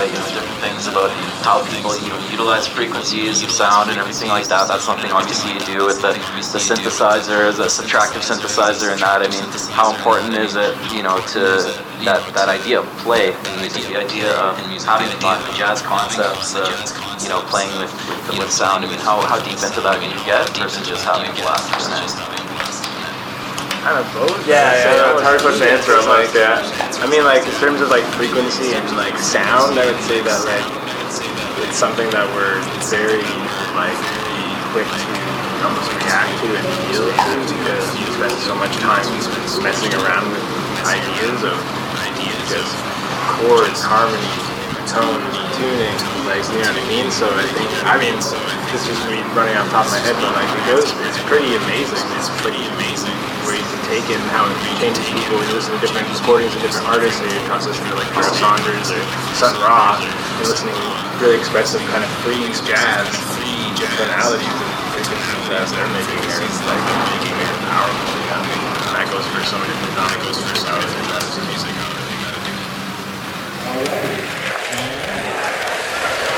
[0.00, 1.10] Uh, you know different things about
[1.44, 4.68] how people you know, utilize frequencies of sound and everything like that.
[4.68, 9.20] That's something obviously you do with the, the synthesizer, the subtractive synthesizer, and that.
[9.20, 9.44] I mean,
[9.76, 11.68] how important is it, you know, to
[12.08, 14.56] that that idea of play, the idea of
[14.88, 16.64] having fun, jazz concepts, uh,
[17.20, 17.92] you know, playing with,
[18.28, 18.84] with with sound.
[18.84, 22.29] I mean, how how deep into that can you get versus just having blast
[23.80, 23.88] night?
[23.88, 24.46] Kind of both.
[24.46, 25.92] Yeah, yeah, yeah, it's a hard question to answer.
[25.96, 26.60] I'm like, yeah.
[27.00, 30.40] I mean, like in terms of like frequency and like sound, I would say that
[30.44, 30.68] like
[31.64, 32.60] it's something that we're
[32.92, 33.24] very
[33.76, 33.96] like
[34.72, 39.04] quick to almost react to and feel to because we spend so much time
[39.64, 40.44] messing around with
[40.84, 41.56] ideas of
[42.48, 42.72] just
[43.36, 44.34] chords, harmony,
[44.88, 45.20] tone,
[45.56, 45.96] tuning,
[46.28, 47.08] like you know what I mean.
[47.12, 48.16] So I think I mean
[48.72, 51.20] this is me running off the top of my head, but like it goes, it's
[51.24, 52.04] pretty amazing.
[52.16, 53.29] It's pretty amazing
[53.90, 55.42] where you can take it and how it changes people.
[55.42, 59.02] You listen to different recordings of different artists, and you're to like Carl Saunders or
[59.34, 60.86] Sun Ra, and listening to
[61.18, 66.38] really expressive kind of free jazz, free tonalities and frequencies that they're making here.
[66.38, 66.78] It's like
[67.18, 68.14] making it powerful.
[68.30, 68.86] Yeah.
[68.86, 70.22] And that goes for so many different genres.
[70.22, 71.74] Goes for so many different music.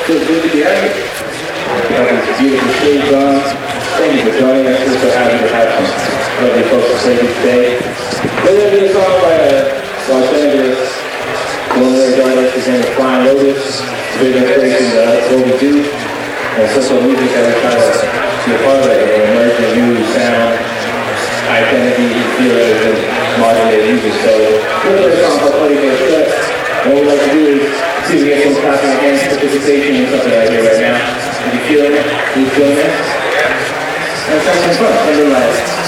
[0.08, 0.72] Feels good to be here.
[1.72, 3.44] We have this beautiful.
[4.00, 4.88] Thank you for joining us.
[4.88, 7.76] We're so happy to some lovely folks to sing today.
[8.44, 9.58] We're going to a song by a
[10.08, 10.80] Los Angeles
[11.72, 12.56] Culinary artist.
[12.56, 13.80] His name is Flying Lotus.
[13.80, 15.72] A big inspiration to what we do.
[15.82, 17.92] And also music that we try to
[18.44, 19.00] be a part of it.
[19.02, 20.56] An emerging new sound,
[21.52, 22.08] identity,
[22.38, 22.98] feel it as
[23.40, 24.14] modulated music.
[24.24, 24.32] So,
[24.84, 26.28] we're going to do a song called Strut.
[26.82, 27.72] And what we'd like to do is
[28.08, 30.96] see if we get some clapping hands participation in something right here right now.
[30.96, 32.04] If you feel it,
[32.36, 32.92] you feeling it?
[34.32, 34.92] Let's have some fun.
[35.12, 35.81] Under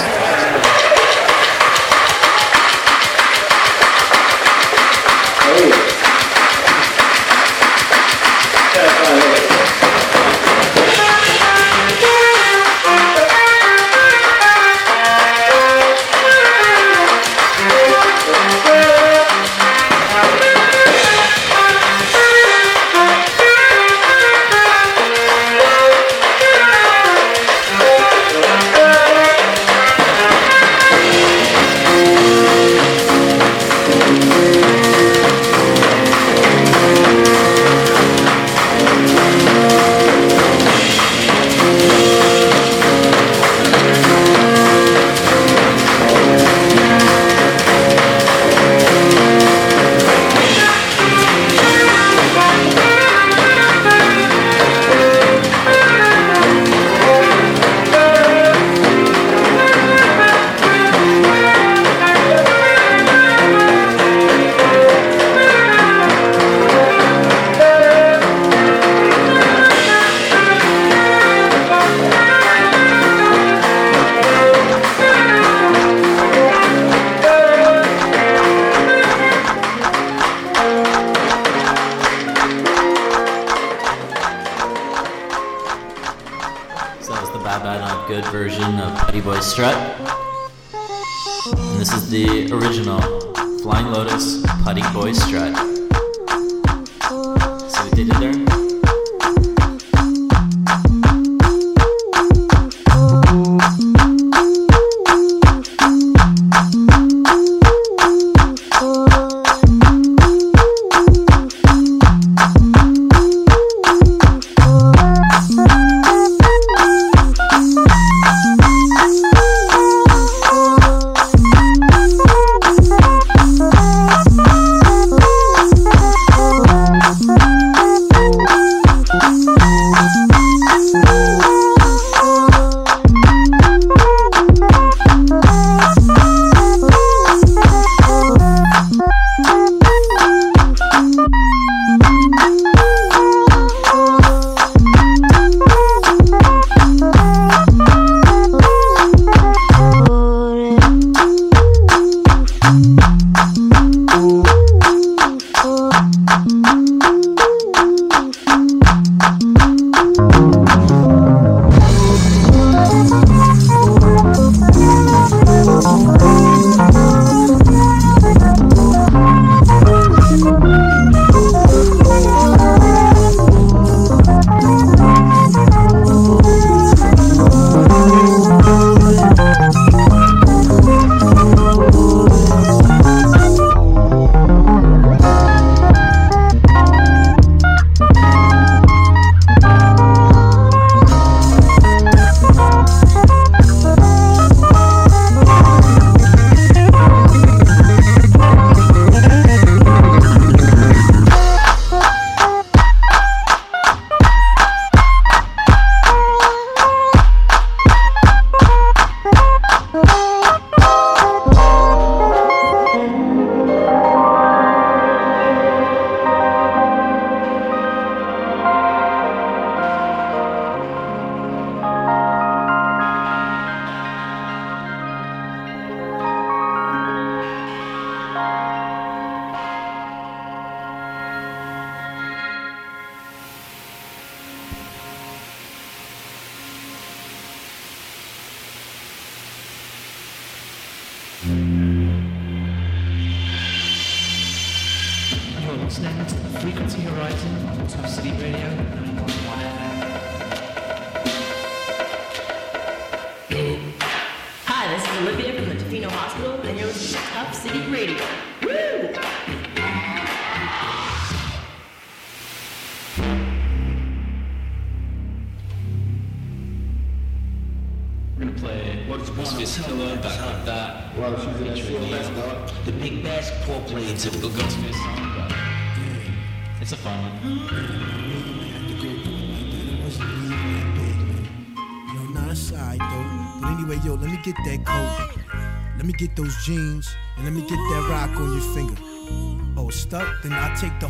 [98.13, 98.54] did?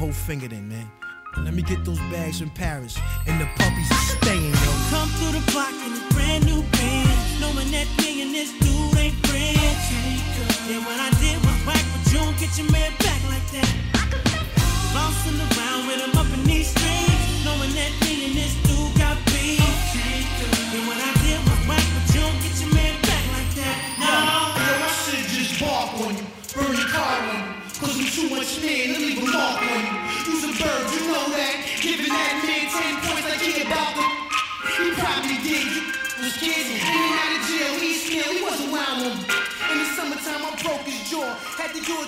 [0.05, 0.47] Whole finger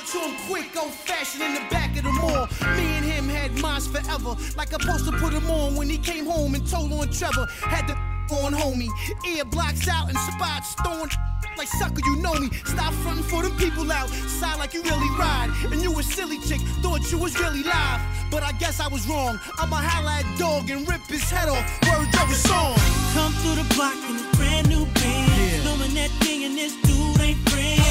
[0.07, 2.47] to do it to him quick, old fashioned in the back of the mall.
[2.75, 4.35] Me and him had minds forever.
[4.55, 7.47] Like I supposed to put him on when he came home and told on Trevor.
[7.61, 7.95] Had to
[8.43, 8.89] on homie.
[9.25, 11.09] Ear blocks out and spots throwing
[11.57, 12.49] like sucker, you know me.
[12.65, 14.09] Stop fronting for them people out.
[14.09, 15.49] Side like you really ride.
[15.71, 18.01] And you a silly chick, thought you was really live.
[18.29, 19.39] But I guess I was wrong.
[19.57, 21.65] I'ma holla at dog and rip his head off.
[21.89, 22.75] Words of a song.
[23.13, 25.63] Come through the block in a brand new band.
[25.63, 27.87] Knowing that me and this dude ain't friends.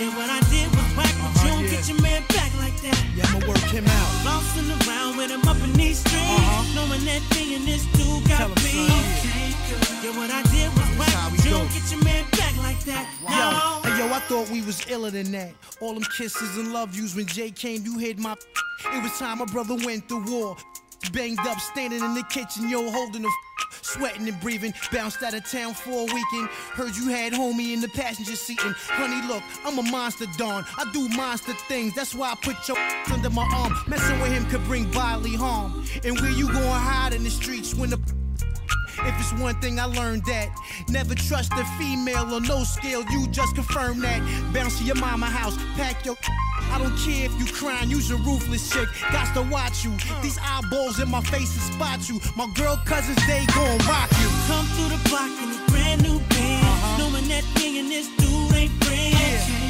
[0.00, 0.83] And what I did was
[1.74, 2.98] get your man back like that.
[3.16, 4.10] Yeah, I'ma work him out.
[4.24, 6.14] Bouncing around with him up in these streets.
[6.14, 6.62] Uh-huh.
[6.74, 8.90] Knowing that me and this dude got beef.
[10.02, 13.08] Yeah, what I did was whack, you don't get your man back like that.
[13.22, 15.52] Yo, hey, yo, I thought we was iller than that.
[15.80, 18.36] All them kisses and love yous when Jay came, you hid my.
[18.92, 20.56] It was time my brother went to war.
[21.12, 23.30] Banged up, standing in the kitchen, yo, holding the.
[23.82, 26.48] Sweating and breathing, bounced out of town for a weekend.
[26.72, 28.58] Heard you had homie in the passenger seat.
[28.64, 30.64] And honey, look, I'm a monster, Dawn.
[30.76, 31.94] I do monster things.
[31.94, 32.78] That's why I put your
[33.12, 33.74] under my arm.
[33.86, 35.84] Messing with him could bring bodily harm.
[36.04, 37.98] And where you gonna hide in the streets when the
[39.00, 40.48] if it's one thing I learned that
[40.88, 44.20] never trust a female on no scale, you just confirm that.
[44.52, 46.16] Bounce to your mama house, pack your.
[46.70, 48.88] I don't care if you crying, you's a ruthless chick.
[49.12, 49.92] Got to watch you.
[50.22, 52.20] These eyeballs in my face to spot you.
[52.36, 54.28] My girl cousins, they gon' rock you.
[54.46, 56.98] Come through the block in a brand new band.
[56.98, 59.64] Knowing that me and this dude ain't friends.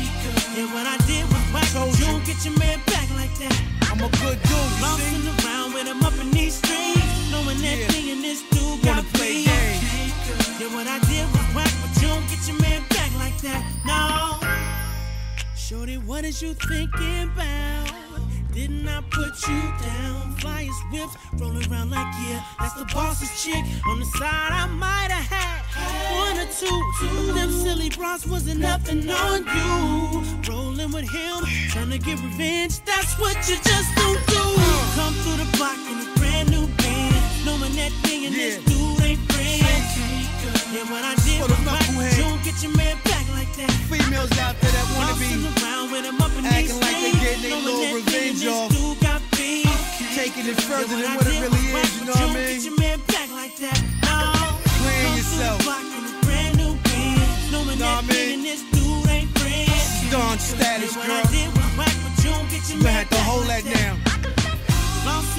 [0.57, 3.61] And what I did was whack, but you don't get your man back like that.
[3.91, 7.14] I'm a good dude, you Bouncing around with him up in these streets.
[7.35, 9.49] Knowing that me and this dude got beef.
[10.61, 13.63] Yeah, what I did was whack, but you don't get your man back like that.
[13.85, 14.39] No.
[15.57, 17.91] Shorty, what is you thinking about?
[18.53, 20.37] Didn't I put you down?
[20.39, 23.65] Flyers whips, rolling around like yeah, that's the boss's chick.
[23.89, 25.61] On the side, I might have had
[26.15, 27.33] one or two.
[27.35, 30.23] Them silly bras wasn't nothing on you.
[30.49, 32.79] Rolling with him, trying to get revenge.
[32.85, 34.45] That's what you just don't do.
[34.95, 36.69] Come through the block in a brand new
[37.45, 39.93] knowing that me and this dude ain't friends.
[40.73, 43.71] Yeah, what I did was whack, you don't get your man back like that.
[43.89, 47.43] Females out there that wanna be around with him up in acting like they getting
[47.45, 48.73] their little and revenge off.
[49.37, 49.69] beef.
[50.17, 52.57] Taking it further than what it really is, you know what I mean?
[52.57, 53.79] Get your man back like that.
[54.09, 54.17] No.
[54.83, 55.61] Playing yourself.
[55.61, 58.35] through the block in a brand new band, knowing Know that what I me mean?
[58.41, 60.11] and this dude ain't friends.
[60.11, 61.13] Dawn status, girl.
[61.13, 64.01] I did whack, but you don't get your You had to hold that down.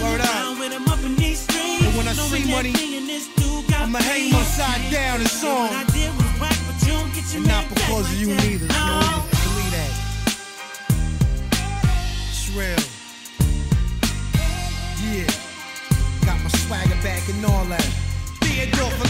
[0.01, 1.54] Word up.
[1.97, 3.07] Around with him up in these streets, And when I knowing see money, me and
[3.09, 4.35] this dude got I'ma hang beef.
[4.35, 5.69] upside down and song.
[5.69, 8.67] what I did was whack, but you don't And not because of you neither.
[8.67, 9.23] Know, No.
[9.31, 9.93] believe that.
[12.29, 12.81] It's real.
[15.05, 15.29] Yeah.
[16.25, 17.85] Got my swagger back and all that.
[18.41, 19.07] Theodore for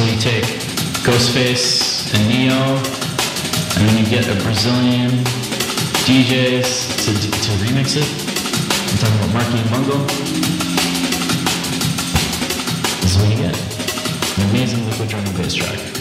[0.00, 0.44] So you take
[1.04, 5.10] Ghostface and Ne-Yo, and then you get a Brazilian
[6.08, 8.08] DJs to, to remix it.
[8.88, 9.98] I'm talking about Marky and Mungo.
[13.02, 14.38] This is what you get.
[14.38, 15.99] An amazing liquid drum and bass track.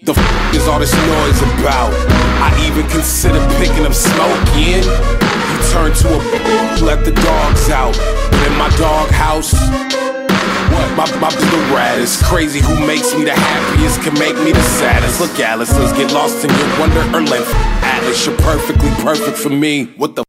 [0.00, 1.90] The f is all this noise about?
[2.38, 4.78] I even consider picking up smoking.
[4.86, 7.98] You turn to a let the dogs out.
[8.30, 9.52] But in my dog house,
[10.70, 10.86] what?
[10.94, 12.60] My, my little rat is crazy.
[12.60, 15.20] Who makes me the happiest can make me the saddest.
[15.20, 17.52] Look, Alice, let's get lost in your wonder or length.
[17.82, 19.86] Atlas, you're perfectly perfect for me.
[19.96, 20.27] What the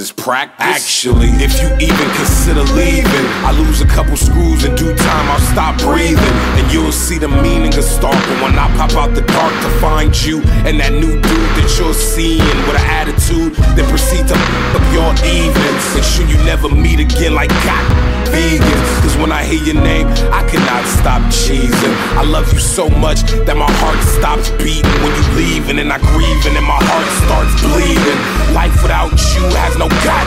[0.00, 0.60] is practice?
[0.60, 5.30] Actually, if you even consider leaving, I lose a couple screws in due time.
[5.30, 9.22] I'll stop breathing, and you'll see the meaning of stalking when I pop out the
[9.22, 13.54] dark to find you and that new dude that you're seeing with an attitude.
[13.74, 16.06] Then proceed to up your evenings.
[16.14, 18.90] sure you never meet again like God vegans.
[19.02, 21.94] Cause when I hear your name, I cannot stop cheesing.
[22.16, 25.98] I love you so much that my heart stops beating when you leaving, and I
[26.14, 28.20] grieving, and my heart starts bleeding.
[28.54, 30.26] Life without you has no god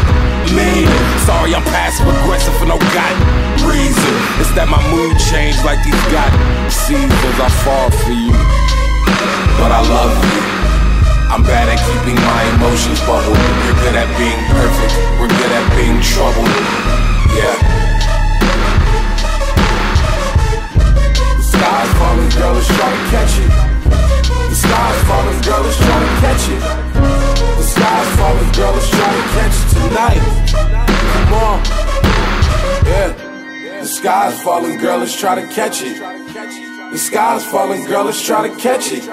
[0.52, 0.90] meaning.
[1.26, 3.16] Sorry, I'm passive aggressive for no god
[3.64, 4.14] reason.
[4.44, 6.32] It's that my mood changed like these god
[6.70, 7.38] seasons.
[7.40, 8.36] I fall for you,
[9.58, 10.42] but I love you.
[11.34, 13.40] I'm bad at keeping my emotions bubbled.
[13.66, 14.94] You're good at being perfect.
[15.18, 16.52] We're good at being troubled.
[17.34, 17.73] Yeah.
[21.64, 23.52] Sky's falling, girl, let's try to catch it.
[24.50, 26.62] The sky's falling, girl, let's try to catch it.
[27.58, 30.24] The sky's falling, girl, let's try to catch it tonight.
[31.14, 31.60] Come on.
[32.86, 33.10] Yeah.
[33.80, 36.00] The sky's falling, girl, let's try to catch it.
[36.92, 39.06] The sky's falling, girl, let's try to catch it.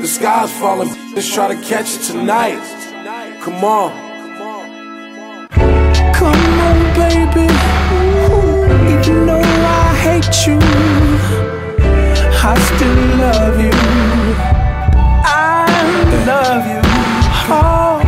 [0.00, 2.62] The sky's falling, let's try to catch it tonight.
[3.42, 3.90] Come on.
[6.14, 7.46] Come on, baby.
[7.96, 11.07] Ooh, even though I hate you,
[12.40, 13.72] I still love you.
[15.24, 15.66] I
[16.26, 16.80] love you.
[17.50, 18.00] Oh,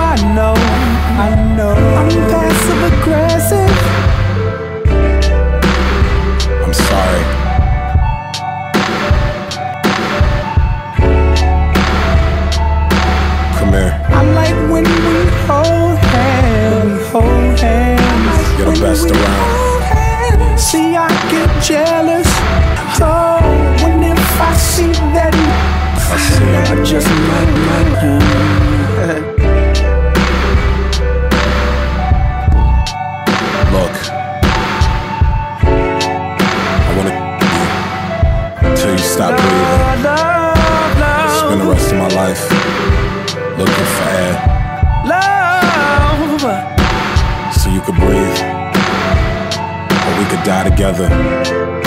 [0.00, 1.74] I know, I know.
[2.00, 3.76] I'm passive aggressive.
[6.64, 7.24] I'm sorry.
[13.58, 13.92] Come here.
[14.08, 16.74] I like when we hold hands.
[16.74, 18.58] When we hold hands.
[18.58, 20.58] You're the best around.
[20.58, 22.27] See, I get jealous.
[26.48, 26.78] I see it.
[26.78, 27.08] I just.
[33.72, 33.94] Look.
[36.72, 37.14] I wanna
[38.76, 40.02] till you stop breathing.
[41.38, 42.42] Spend the rest of my life
[43.58, 44.34] looking for air
[45.06, 46.40] Love.
[47.54, 48.40] so you could breathe.
[50.06, 51.77] Or we could die together.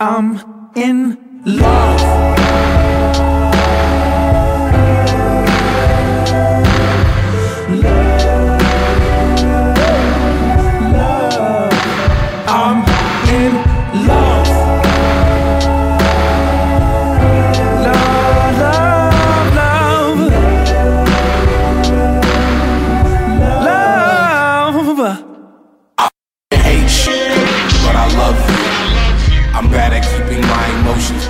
[0.00, 2.91] I'm um, in love.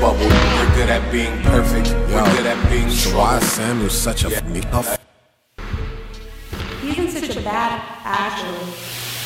[0.03, 0.19] trouble.
[0.27, 1.87] We're good at being perfect.
[1.91, 3.25] Yo, We're good at being so trouble.
[3.25, 3.39] why
[3.87, 4.41] is such a yeah.
[4.75, 4.99] f-
[6.83, 8.67] He isn't such a bad actually.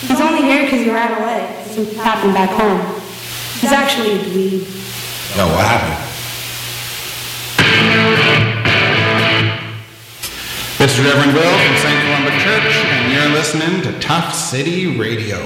[0.07, 1.65] He's only here because he ran away.
[1.65, 2.81] Something happened back home.
[3.61, 4.67] He's actually a bleed.
[5.37, 6.03] Yo, what happened?
[10.77, 12.01] This is Reverend Will from St.
[12.05, 15.39] Columba Church, and you're listening to Tough City Radio.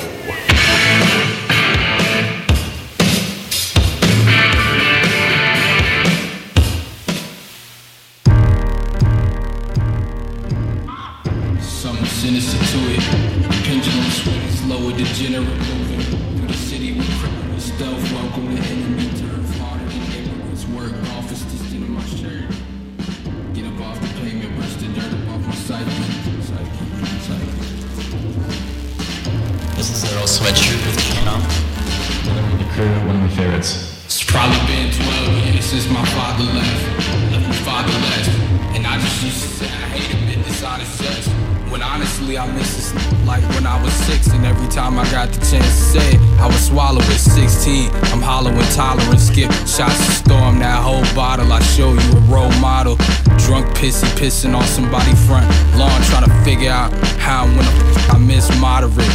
[54.20, 55.48] Pissing on somebody front
[55.78, 57.66] lawn trying to figure out how and when
[58.10, 59.08] I miss moderate.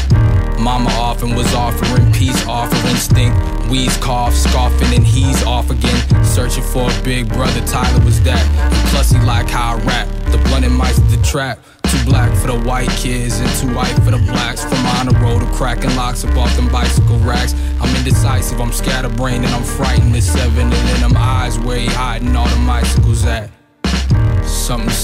[0.60, 3.32] Mama often was offering peace, offering stink.
[3.70, 6.26] Wheeze cough, scoffing, and he's off again.
[6.26, 8.42] Searching for a big brother, Tyler was that.
[8.74, 10.08] And plus, he like how I rap.
[10.32, 11.60] The blunt and mice, the trap.
[11.84, 14.64] Too black for the white kids and too white for the blacks.
[14.64, 17.54] From on the road to cracking locks up off them bicycle racks.
[17.80, 20.16] I'm indecisive, I'm scatterbrained, and I'm frightened.
[20.16, 23.55] This seven, and in them eyes where he hiding all the bicycles at.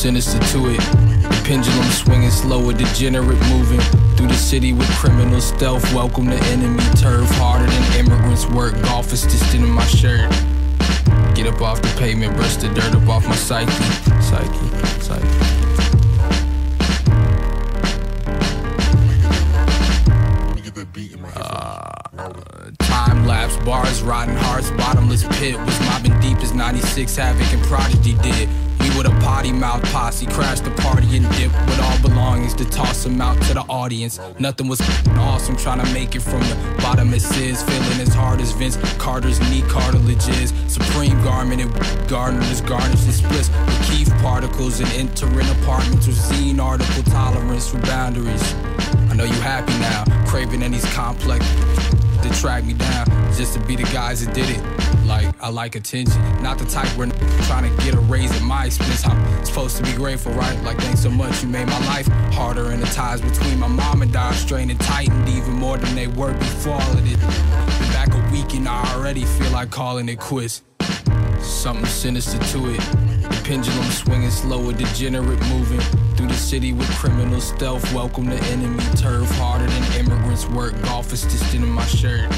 [0.02, 0.80] Sinister to it.
[1.44, 2.60] Pendulum swinging slow.
[2.60, 3.80] slower, degenerate moving
[4.18, 5.84] through the city with criminal stealth.
[5.94, 8.74] Welcome to enemy turf, harder than immigrants work.
[8.82, 10.28] Golf is distant in my shirt.
[11.36, 13.72] Get up off the pavement, brush the dirt up off my psyche,
[14.20, 15.62] psyche, psyche.
[21.36, 27.62] Uh, time lapse, bars, rotten hearts, bottomless pit was mobbing deep as 96 Havoc and
[27.66, 28.50] Prodigy did.
[29.02, 33.04] With a potty mouth posse crashed the party and dipped with all belongings to toss
[33.04, 34.20] them out to the audience.
[34.38, 34.80] Nothing was
[35.18, 38.78] awesome trying to make it from the bottom as is, feeling as hard as Vince
[39.00, 40.54] Carter's knee cartilage is.
[40.68, 43.50] Supreme garment and gardeners garnished and splits
[43.90, 48.54] Keith particles and entering apartments with zine article tolerance for boundaries.
[49.10, 51.44] I know you happy now, craving any complex
[52.24, 55.06] to track me down just to be the guys that did it.
[55.06, 57.08] Like, I like attention, not the type where
[57.44, 59.06] trying to get a raise at my expense.
[59.06, 60.62] I'm supposed to be grateful, right?
[60.64, 64.02] Like, thanks so much, you made my life harder, and the ties between my mom
[64.02, 67.20] and dad strained and tightened even more than they were before all of it.
[67.20, 70.64] Been back a week and I already feel like calling it quits.
[71.40, 73.11] Something sinister to it.
[73.44, 75.80] Pendulum swinging slow, slower, degenerate moving
[76.16, 77.84] through the city with criminal stealth.
[77.94, 80.80] Welcome to enemy turf, harder than immigrants work.
[80.84, 82.30] Golf is distant in my shirt.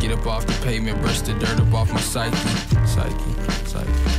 [0.00, 2.36] Get up off the pavement, brush the dirt up off my psyche,
[2.86, 4.15] psyche, psyche.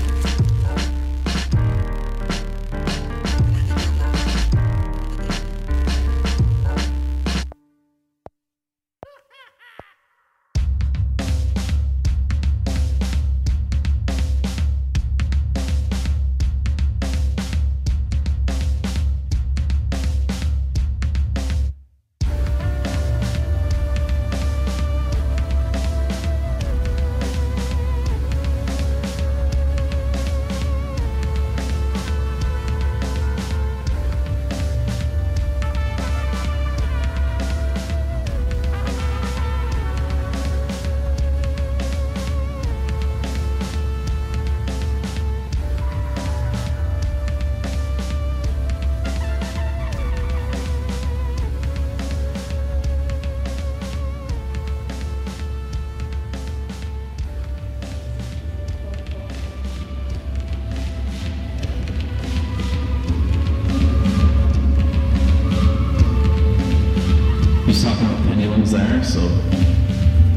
[69.18, 69.24] So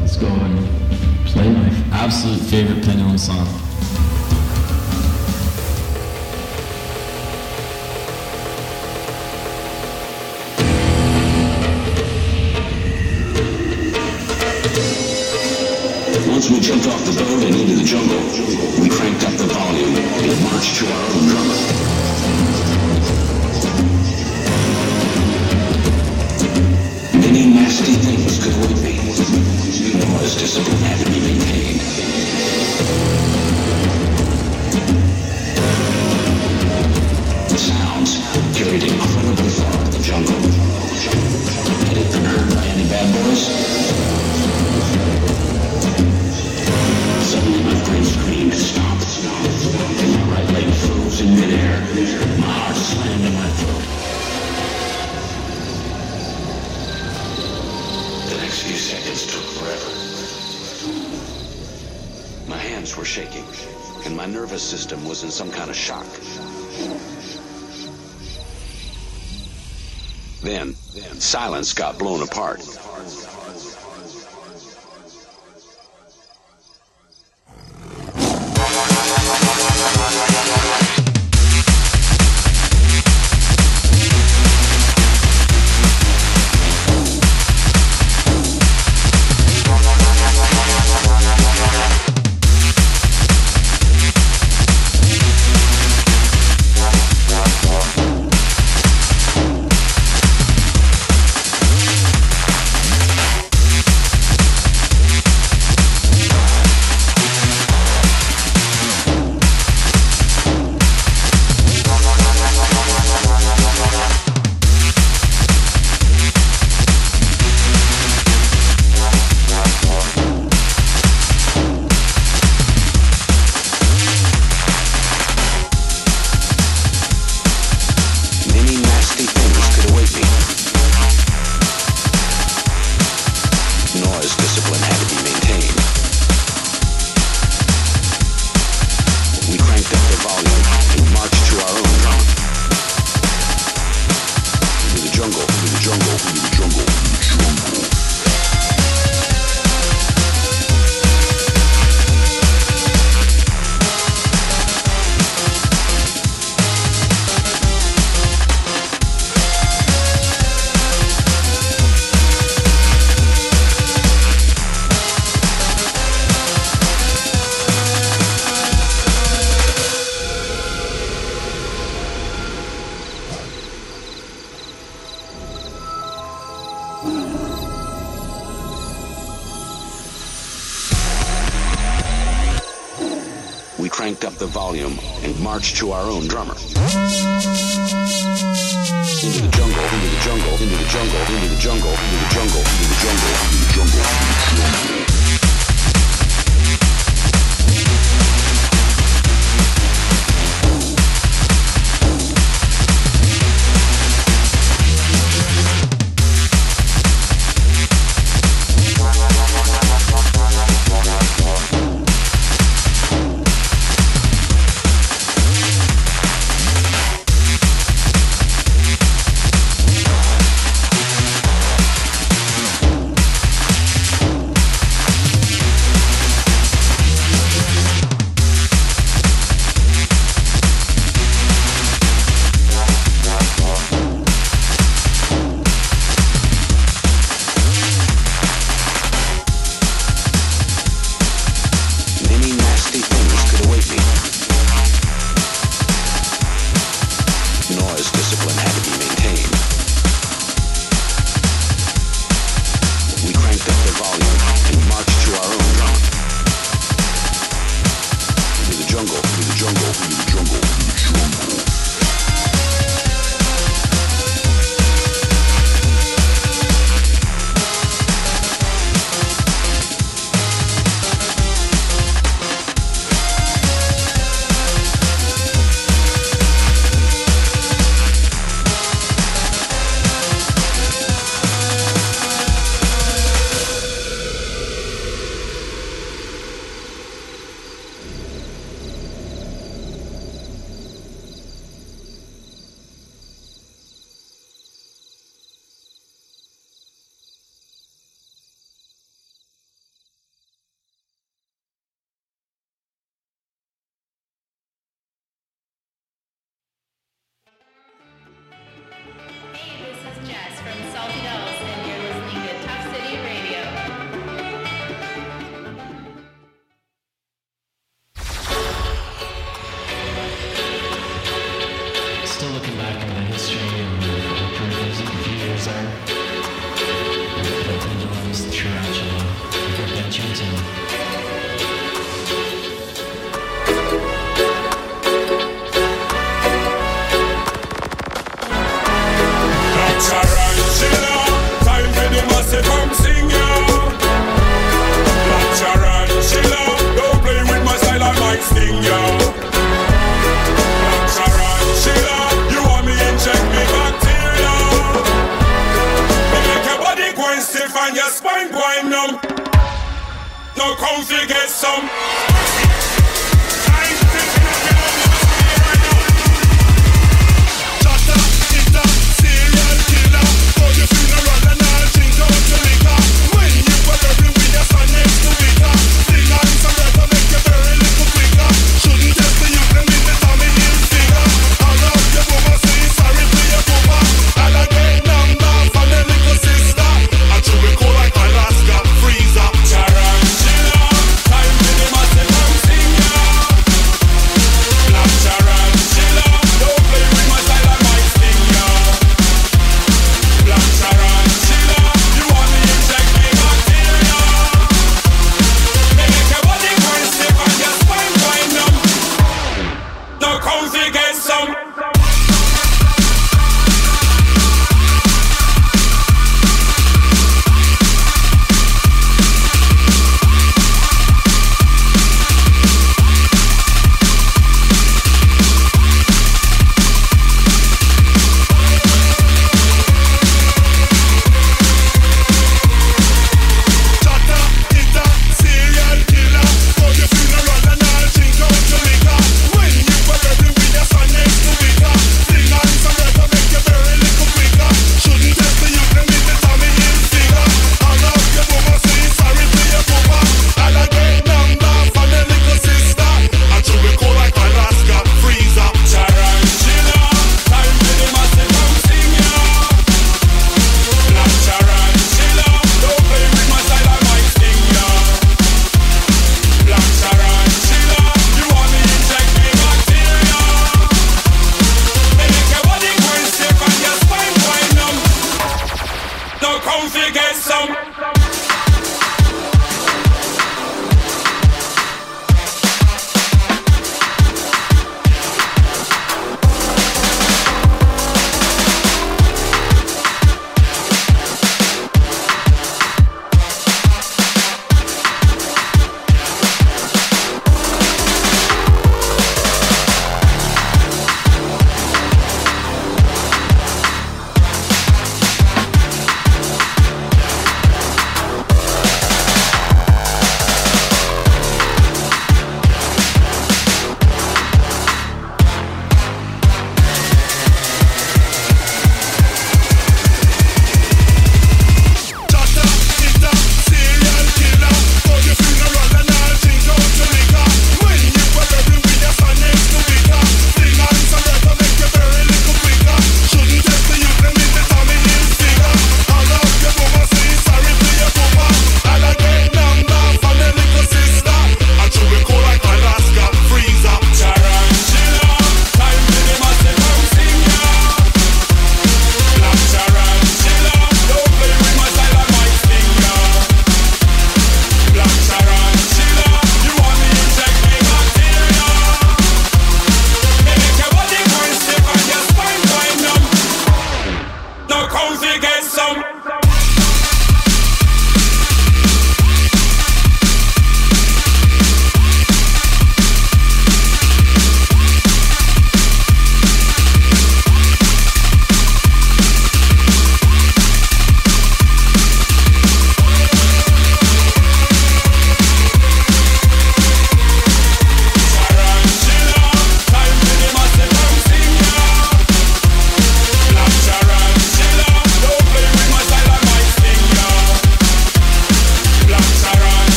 [0.00, 0.58] let's go and
[1.26, 3.46] play my absolute favorite pendulum song.
[16.28, 18.18] Once we jumped off the boat and into the jungle,
[18.82, 21.73] we cranked up the volume and marched to our own drummer.
[30.44, 31.03] You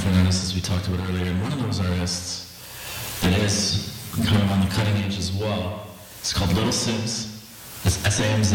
[0.00, 1.26] different artists, as we talked about earlier.
[1.26, 3.92] And one of those artists that is
[4.24, 5.86] kind of on the cutting edge as well.
[6.20, 7.28] It's called Little Simz.
[7.84, 8.54] It's SAMZ.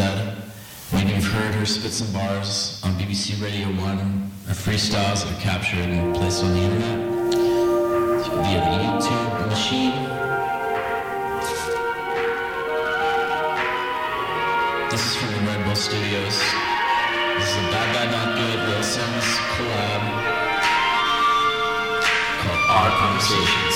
[0.92, 5.86] Maybe you've heard her spit some bars on BBC Radio 1, her freestyles are captured
[5.86, 7.34] and placed on the internet
[8.42, 9.94] via the YouTube machine.
[14.90, 16.38] This is from the Red Bull Studios.
[17.38, 20.35] This is a Bad Bad Not Good Lil Simz collab
[22.76, 23.76] Our Conversations.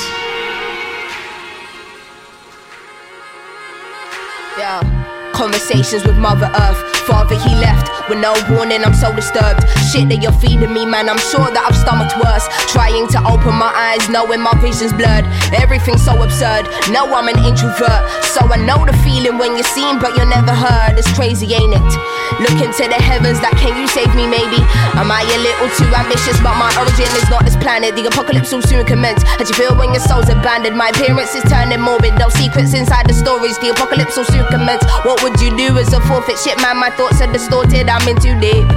[4.60, 5.32] Yeah.
[5.32, 6.84] Conversations with Mother Earth.
[7.08, 8.84] Father, he left with no warning.
[8.84, 9.64] I'm so disturbed.
[9.88, 11.08] Shit that you're feeding me, man.
[11.08, 12.44] I'm sure that I've stomached worse.
[12.68, 15.24] Trying to open my eyes, knowing my vision's blurred.
[15.56, 16.68] Everything's so absurd.
[16.92, 18.04] No, I'm an introvert.
[18.36, 21.00] So I know the feeling when you're seen, but you're never heard.
[21.00, 22.19] It's crazy, ain't it?
[22.38, 24.62] Look into the heavens, like, can you save me, maybe?
[24.94, 26.38] Am I a little too ambitious?
[26.46, 27.98] But my origin is not this planet.
[27.98, 29.26] The apocalypse will soon commence.
[29.26, 30.78] How you feel when your soul's abandoned?
[30.78, 32.16] My appearance is turning morbid.
[32.22, 33.58] No secrets inside the stories.
[33.60, 34.86] The apocalypse will soon commence.
[35.04, 36.38] What would you do as a forfeit?
[36.38, 37.90] Shit, man, my thoughts are distorted.
[37.90, 38.68] I'm in too deep.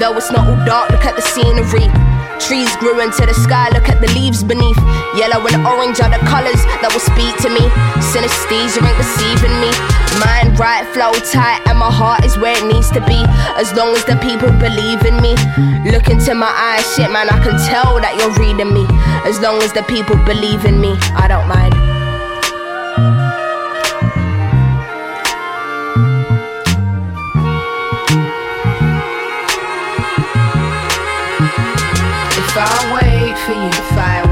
[0.00, 2.11] Though it's not all dark, look at the scenery.
[2.46, 4.78] Trees grew into the sky, look at the leaves beneath.
[5.14, 7.64] Yellow and orange are the colors that will speak to me.
[8.10, 9.70] Synesthesia ain't deceiving me.
[10.18, 13.20] Mind right, flow tight, and my heart is where it needs to be.
[13.54, 15.38] As long as the people believe in me.
[15.90, 18.86] Look into my eyes, shit, man, I can tell that you're reading me.
[19.28, 21.91] As long as the people believe in me, I don't mind.
[32.54, 34.31] If I wait for you, if I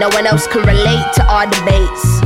[0.00, 2.22] No one else can relate to our debates.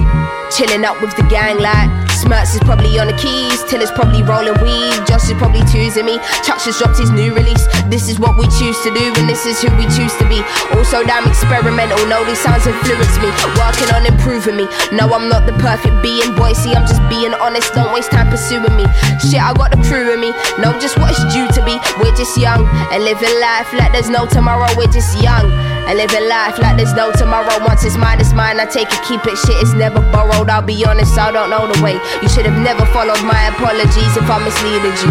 [0.57, 1.91] Chilling up with the gang like
[2.25, 6.09] Smirks is probably on the keys, Till is probably rolling weed, Josh is probably choosing
[6.09, 6.17] me.
[6.41, 7.69] Chuck just dropped his new release.
[7.93, 10.41] This is what we choose to do, and this is who we choose to be.
[10.73, 13.29] Also, damn experimental, no, these sounds influence me.
[13.61, 14.65] Working on improving me.
[14.97, 16.57] No, I'm not the perfect being, boy.
[16.57, 18.89] See, I'm just being honest, don't waste time pursuing me.
[19.21, 21.77] Shit, I got the crew with me, know just what it's due to be.
[22.01, 25.53] We're just young and living life like there's no tomorrow, we're just young.
[25.85, 27.61] And living life like there's no tomorrow.
[27.61, 28.59] Once it's mine, it's mine.
[28.59, 29.37] I take it, keep it.
[29.37, 30.49] Shit it's never borrowed.
[30.49, 32.01] I'll be honest, I don't know the way.
[32.23, 35.11] You should have never followed my apologies if I misleaded you.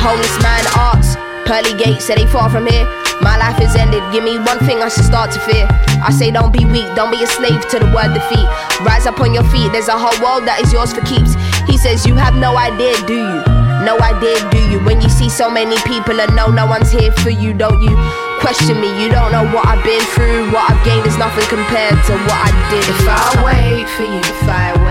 [0.00, 2.88] Homeless man asks, pearly gates, say they far from here.
[3.20, 4.00] My life is ended.
[4.12, 5.68] Give me one thing I should start to fear.
[6.00, 8.48] I say don't be weak, don't be a slave to the word defeat.
[8.80, 9.68] Rise up on your feet.
[9.72, 11.36] There's a whole world that is yours for keeps.
[11.68, 13.40] He says you have no idea, do you?
[13.84, 14.80] No idea, do you?
[14.84, 17.92] When you see so many people and know no one's here for you, don't you?
[18.40, 20.48] Question me, you don't know what I've been through.
[20.52, 22.84] What I've gained is nothing compared to what I did.
[22.88, 24.89] If I wait for you, if I wait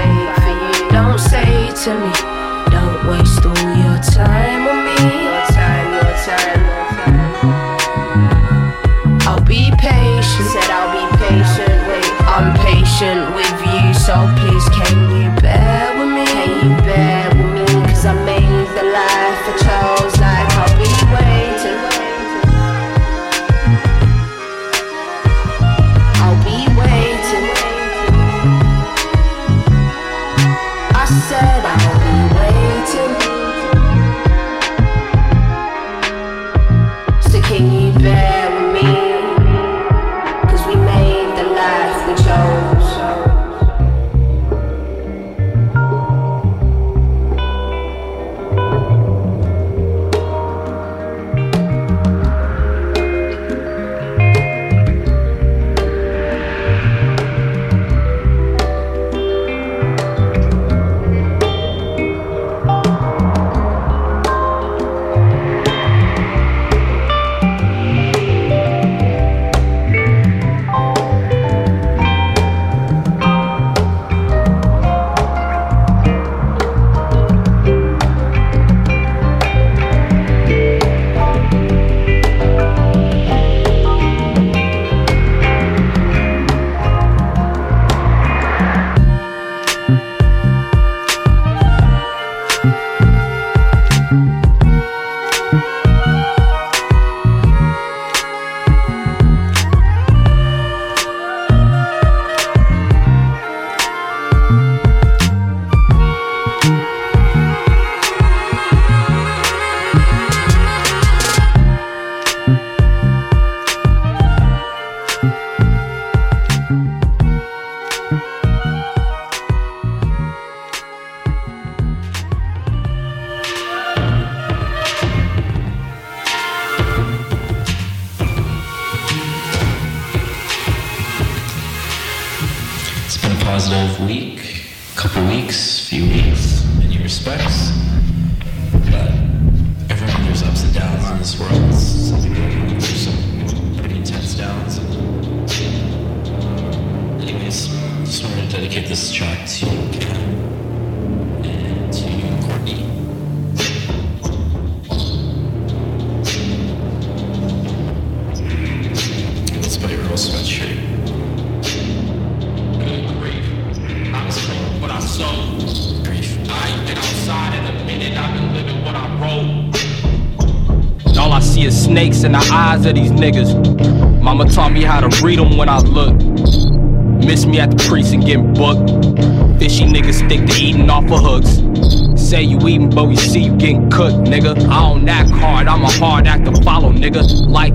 [1.00, 2.12] don't say to me,
[2.72, 4.59] don't waste all your time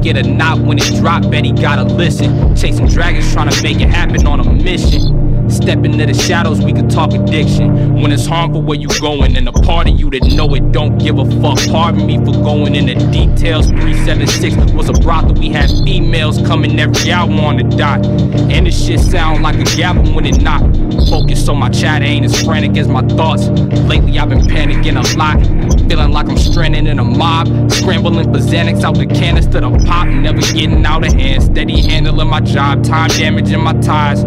[0.05, 2.55] Like a knot when it drop, Betty gotta listen.
[2.55, 5.24] Chasing dragons, trying to make it happen on a mission.
[5.55, 7.95] Step into the shadows, we could talk addiction.
[8.03, 10.99] When it's harmful where you going, and a part of you that know it don't
[10.99, 11.59] give a fuck.
[11.71, 13.69] Pardon me for going into details.
[13.69, 18.05] 376 was a brothel, we had females coming every hour on the dot.
[18.05, 20.61] And this shit sound like a gavel when it not.
[21.09, 23.47] Focus on my chatter ain't as frantic as my thoughts.
[23.89, 25.41] Lately I've been panicking a lot.
[25.89, 27.71] Feeling like I'm stranded in a mob.
[27.71, 30.09] Scrambling for Xanax out the canister to pop.
[30.09, 31.45] Never getting out of hand.
[31.45, 32.83] Steady handling my job.
[32.83, 34.25] Time damaging my ties.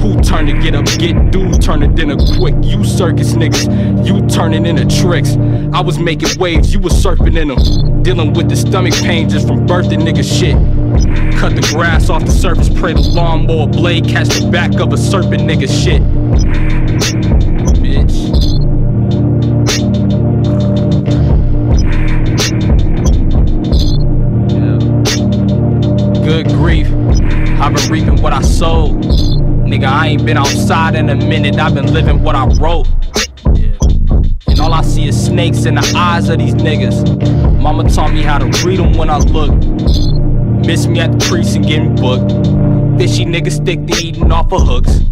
[0.00, 2.54] Who turn to get up, get dudes turn it in a quick.
[2.62, 5.36] You circus niggas, you turning into tricks.
[5.74, 8.02] I was making waves, you was surfing in them.
[8.02, 10.56] Dealing with the stomach pain just from birthing nigga shit.
[11.38, 14.96] Cut the grass off the surface, pray the lawnmower blade catch the back of a
[14.96, 16.02] serpent nigga shit.
[17.82, 18.30] Bitch.
[26.24, 26.86] Good grief,
[27.60, 29.29] I've been reaping what I sowed.
[29.70, 32.88] Nigga, I ain't been outside in a minute, I've been living what I wrote.
[34.48, 37.62] And all I see is snakes in the eyes of these niggas.
[37.62, 39.54] Mama taught me how to read them when I look.
[40.66, 42.32] Miss me at the precinct getting booked.
[42.98, 45.02] Fishy niggas stick to eating off of hooks.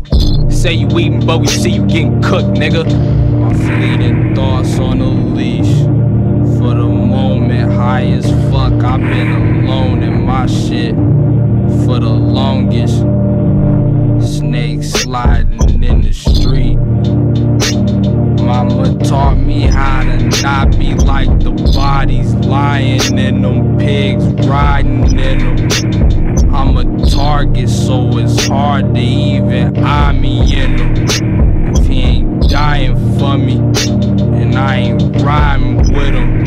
[0.53, 2.83] Say you eating, but we see you getting cooked, nigga.
[3.39, 5.85] My fleeting thoughts on a leash.
[6.59, 8.73] For the moment, high as fuck.
[8.83, 10.97] I've been alone in my shit
[11.87, 13.05] for the longest.
[15.19, 16.77] Sliding in the street.
[18.41, 25.19] Mama taught me how to not be like the bodies lying in them pigs riding
[25.19, 26.55] in them.
[26.55, 31.75] I'm a target, so it's hard to even eye me in them.
[31.75, 33.57] If he ain't dying for me,
[34.41, 36.43] and I ain't rhyming with him,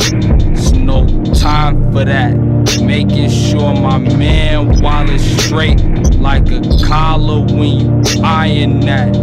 [0.53, 2.50] it's no time for that.
[2.79, 5.81] Making sure my man wallet's straight
[6.19, 9.13] like a collar when you eyeing that.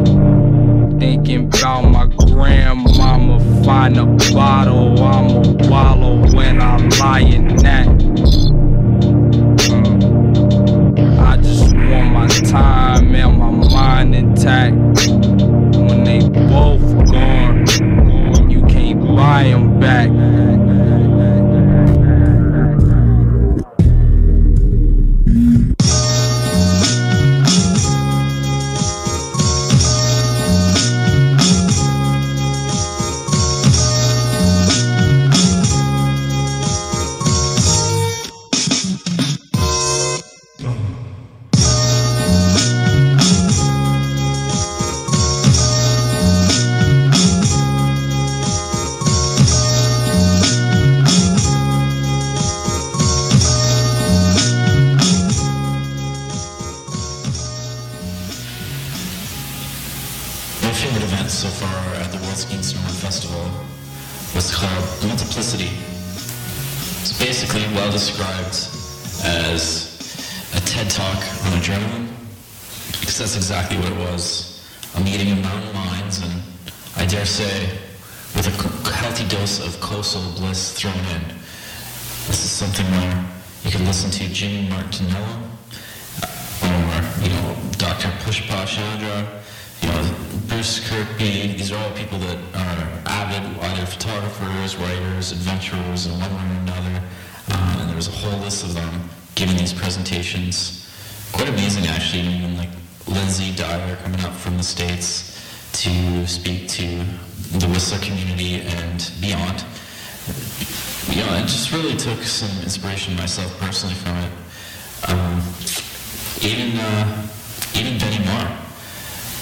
[0.98, 7.86] Thinking about my grandmama, find a bottle, I'ma wallow when I lie in that.
[9.68, 11.18] Mm.
[11.20, 14.76] I just want my time and my mind intact.
[15.06, 20.08] When they both gone, you can't buy them back.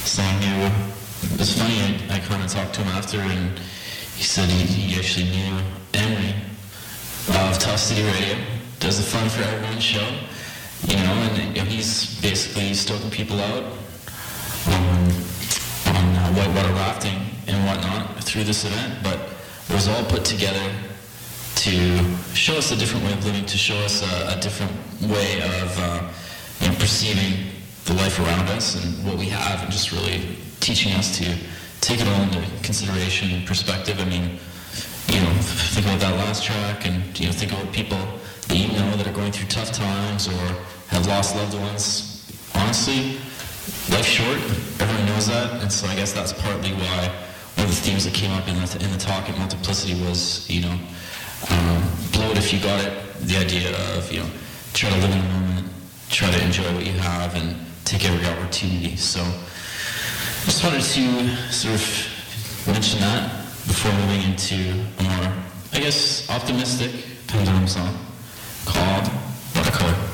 [0.07, 0.71] Saying you.
[1.33, 3.59] It was funny, I, I kind of talked to him after, and
[4.17, 5.59] he said he, he actually knew
[5.95, 6.35] Emery
[7.29, 8.39] of Tough City Radio.
[8.79, 10.07] Does the Fun for Everyone show,
[10.87, 13.65] you know, and know, he's basically stoking people out
[14.69, 15.11] on,
[15.97, 17.19] on uh, whitewater rafting
[17.49, 19.03] and whatnot through this event.
[19.03, 19.19] But
[19.69, 20.71] it was all put together
[21.57, 21.99] to
[22.33, 24.73] show us a different way of living, to show us a, a different
[25.11, 26.13] way of uh,
[26.61, 27.56] you know, perceiving
[27.87, 31.25] the life around us and what we have, and just really teaching us to
[31.81, 33.99] take it all into consideration and perspective.
[34.01, 34.39] I mean,
[35.09, 35.33] you know,
[35.73, 37.99] think about that last track, and you know, think about people
[38.49, 40.45] that you know that are going through tough times or
[40.89, 42.27] have lost loved ones.
[42.55, 43.19] Honestly,
[43.95, 44.39] life's short.
[44.83, 47.11] Everyone knows that, and so I guess that's partly why
[47.55, 50.49] one of the themes that came up in the, in the talk at Multiplicity was,
[50.51, 50.77] you know,
[51.51, 51.83] um,
[52.13, 52.93] blow it if you got it.
[53.21, 54.31] The idea of, you know,
[54.75, 55.69] try to live in the moment,
[56.11, 58.97] try to enjoy what you have, and take every opportunity.
[58.97, 63.31] So, I just wanted to sort of mention that
[63.69, 65.33] before moving into a more,
[65.73, 66.91] I guess, optimistic
[67.29, 67.97] pendulum song
[68.65, 69.09] called
[69.55, 70.06] Watercolor.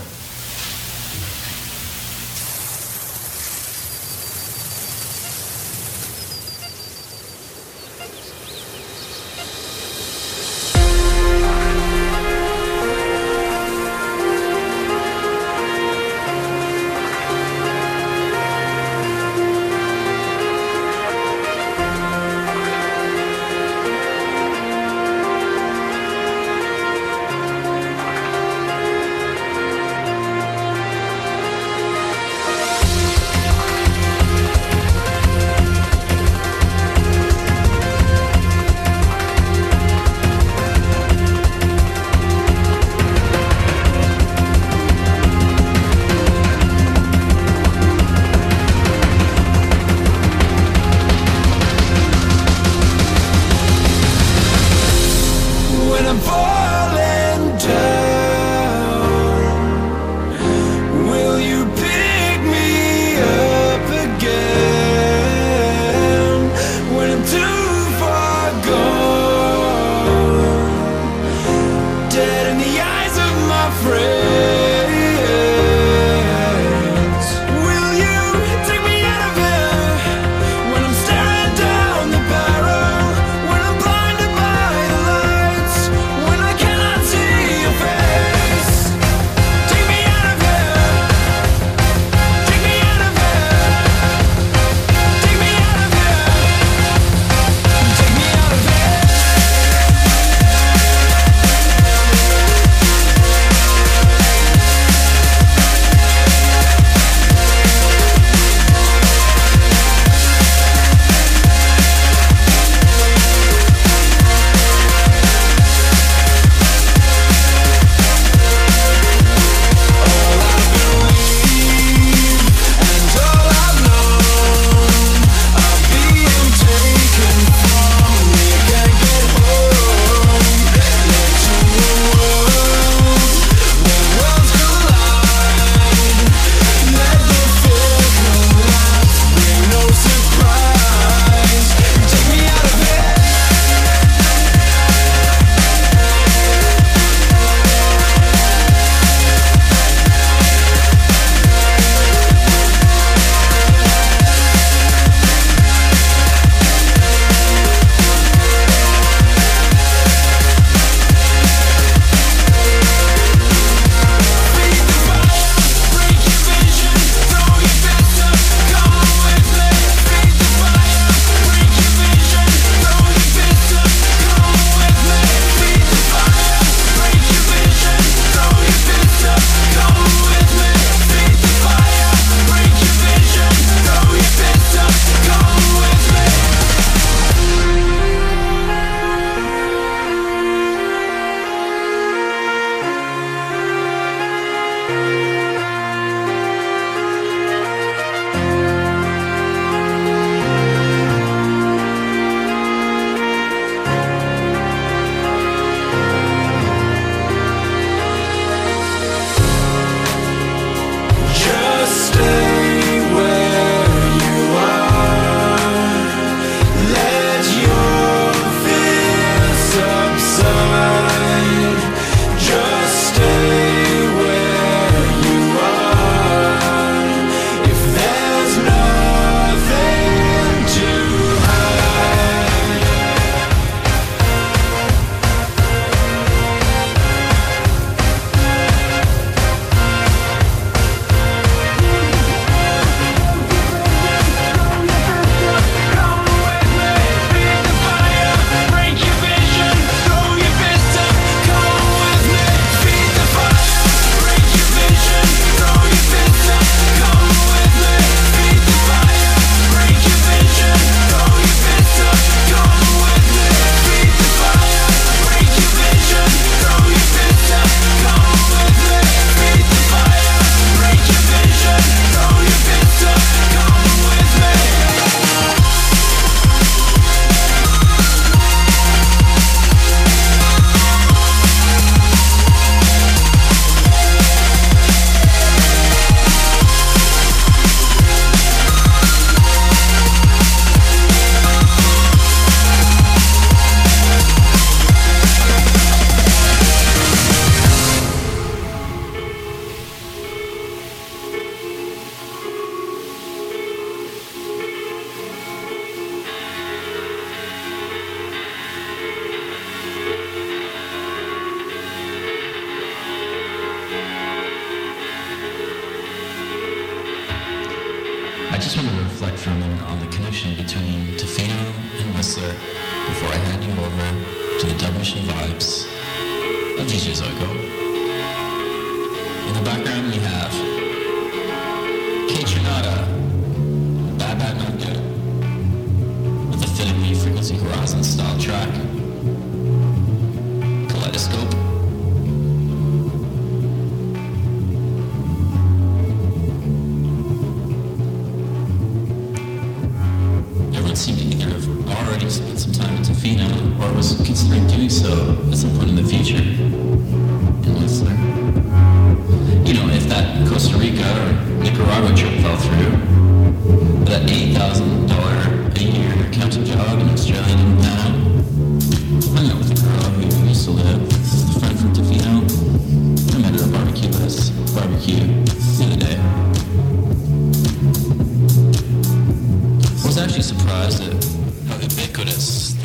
[380.23, 381.25] Actually surprised at
[381.67, 382.82] how ubiquitous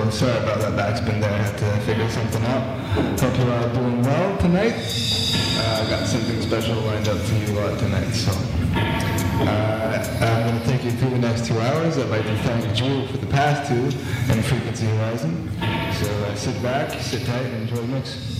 [0.00, 0.12] Zoico.
[0.12, 1.30] Sorry about that backspin there.
[1.30, 3.20] I had to figure something out.
[3.20, 4.74] Hope you're all doing well tonight.
[4.74, 8.32] Uh, I got something special lined up for you uh, tonight, so.
[9.42, 9.80] Uh,
[10.20, 11.98] I'm going to take you through the next two hours.
[11.98, 13.84] I'd like to thank Jewel for the past two
[14.32, 15.50] and Frequency Horizon.
[15.94, 18.39] So uh, sit back, sit tight, and enjoy the mix.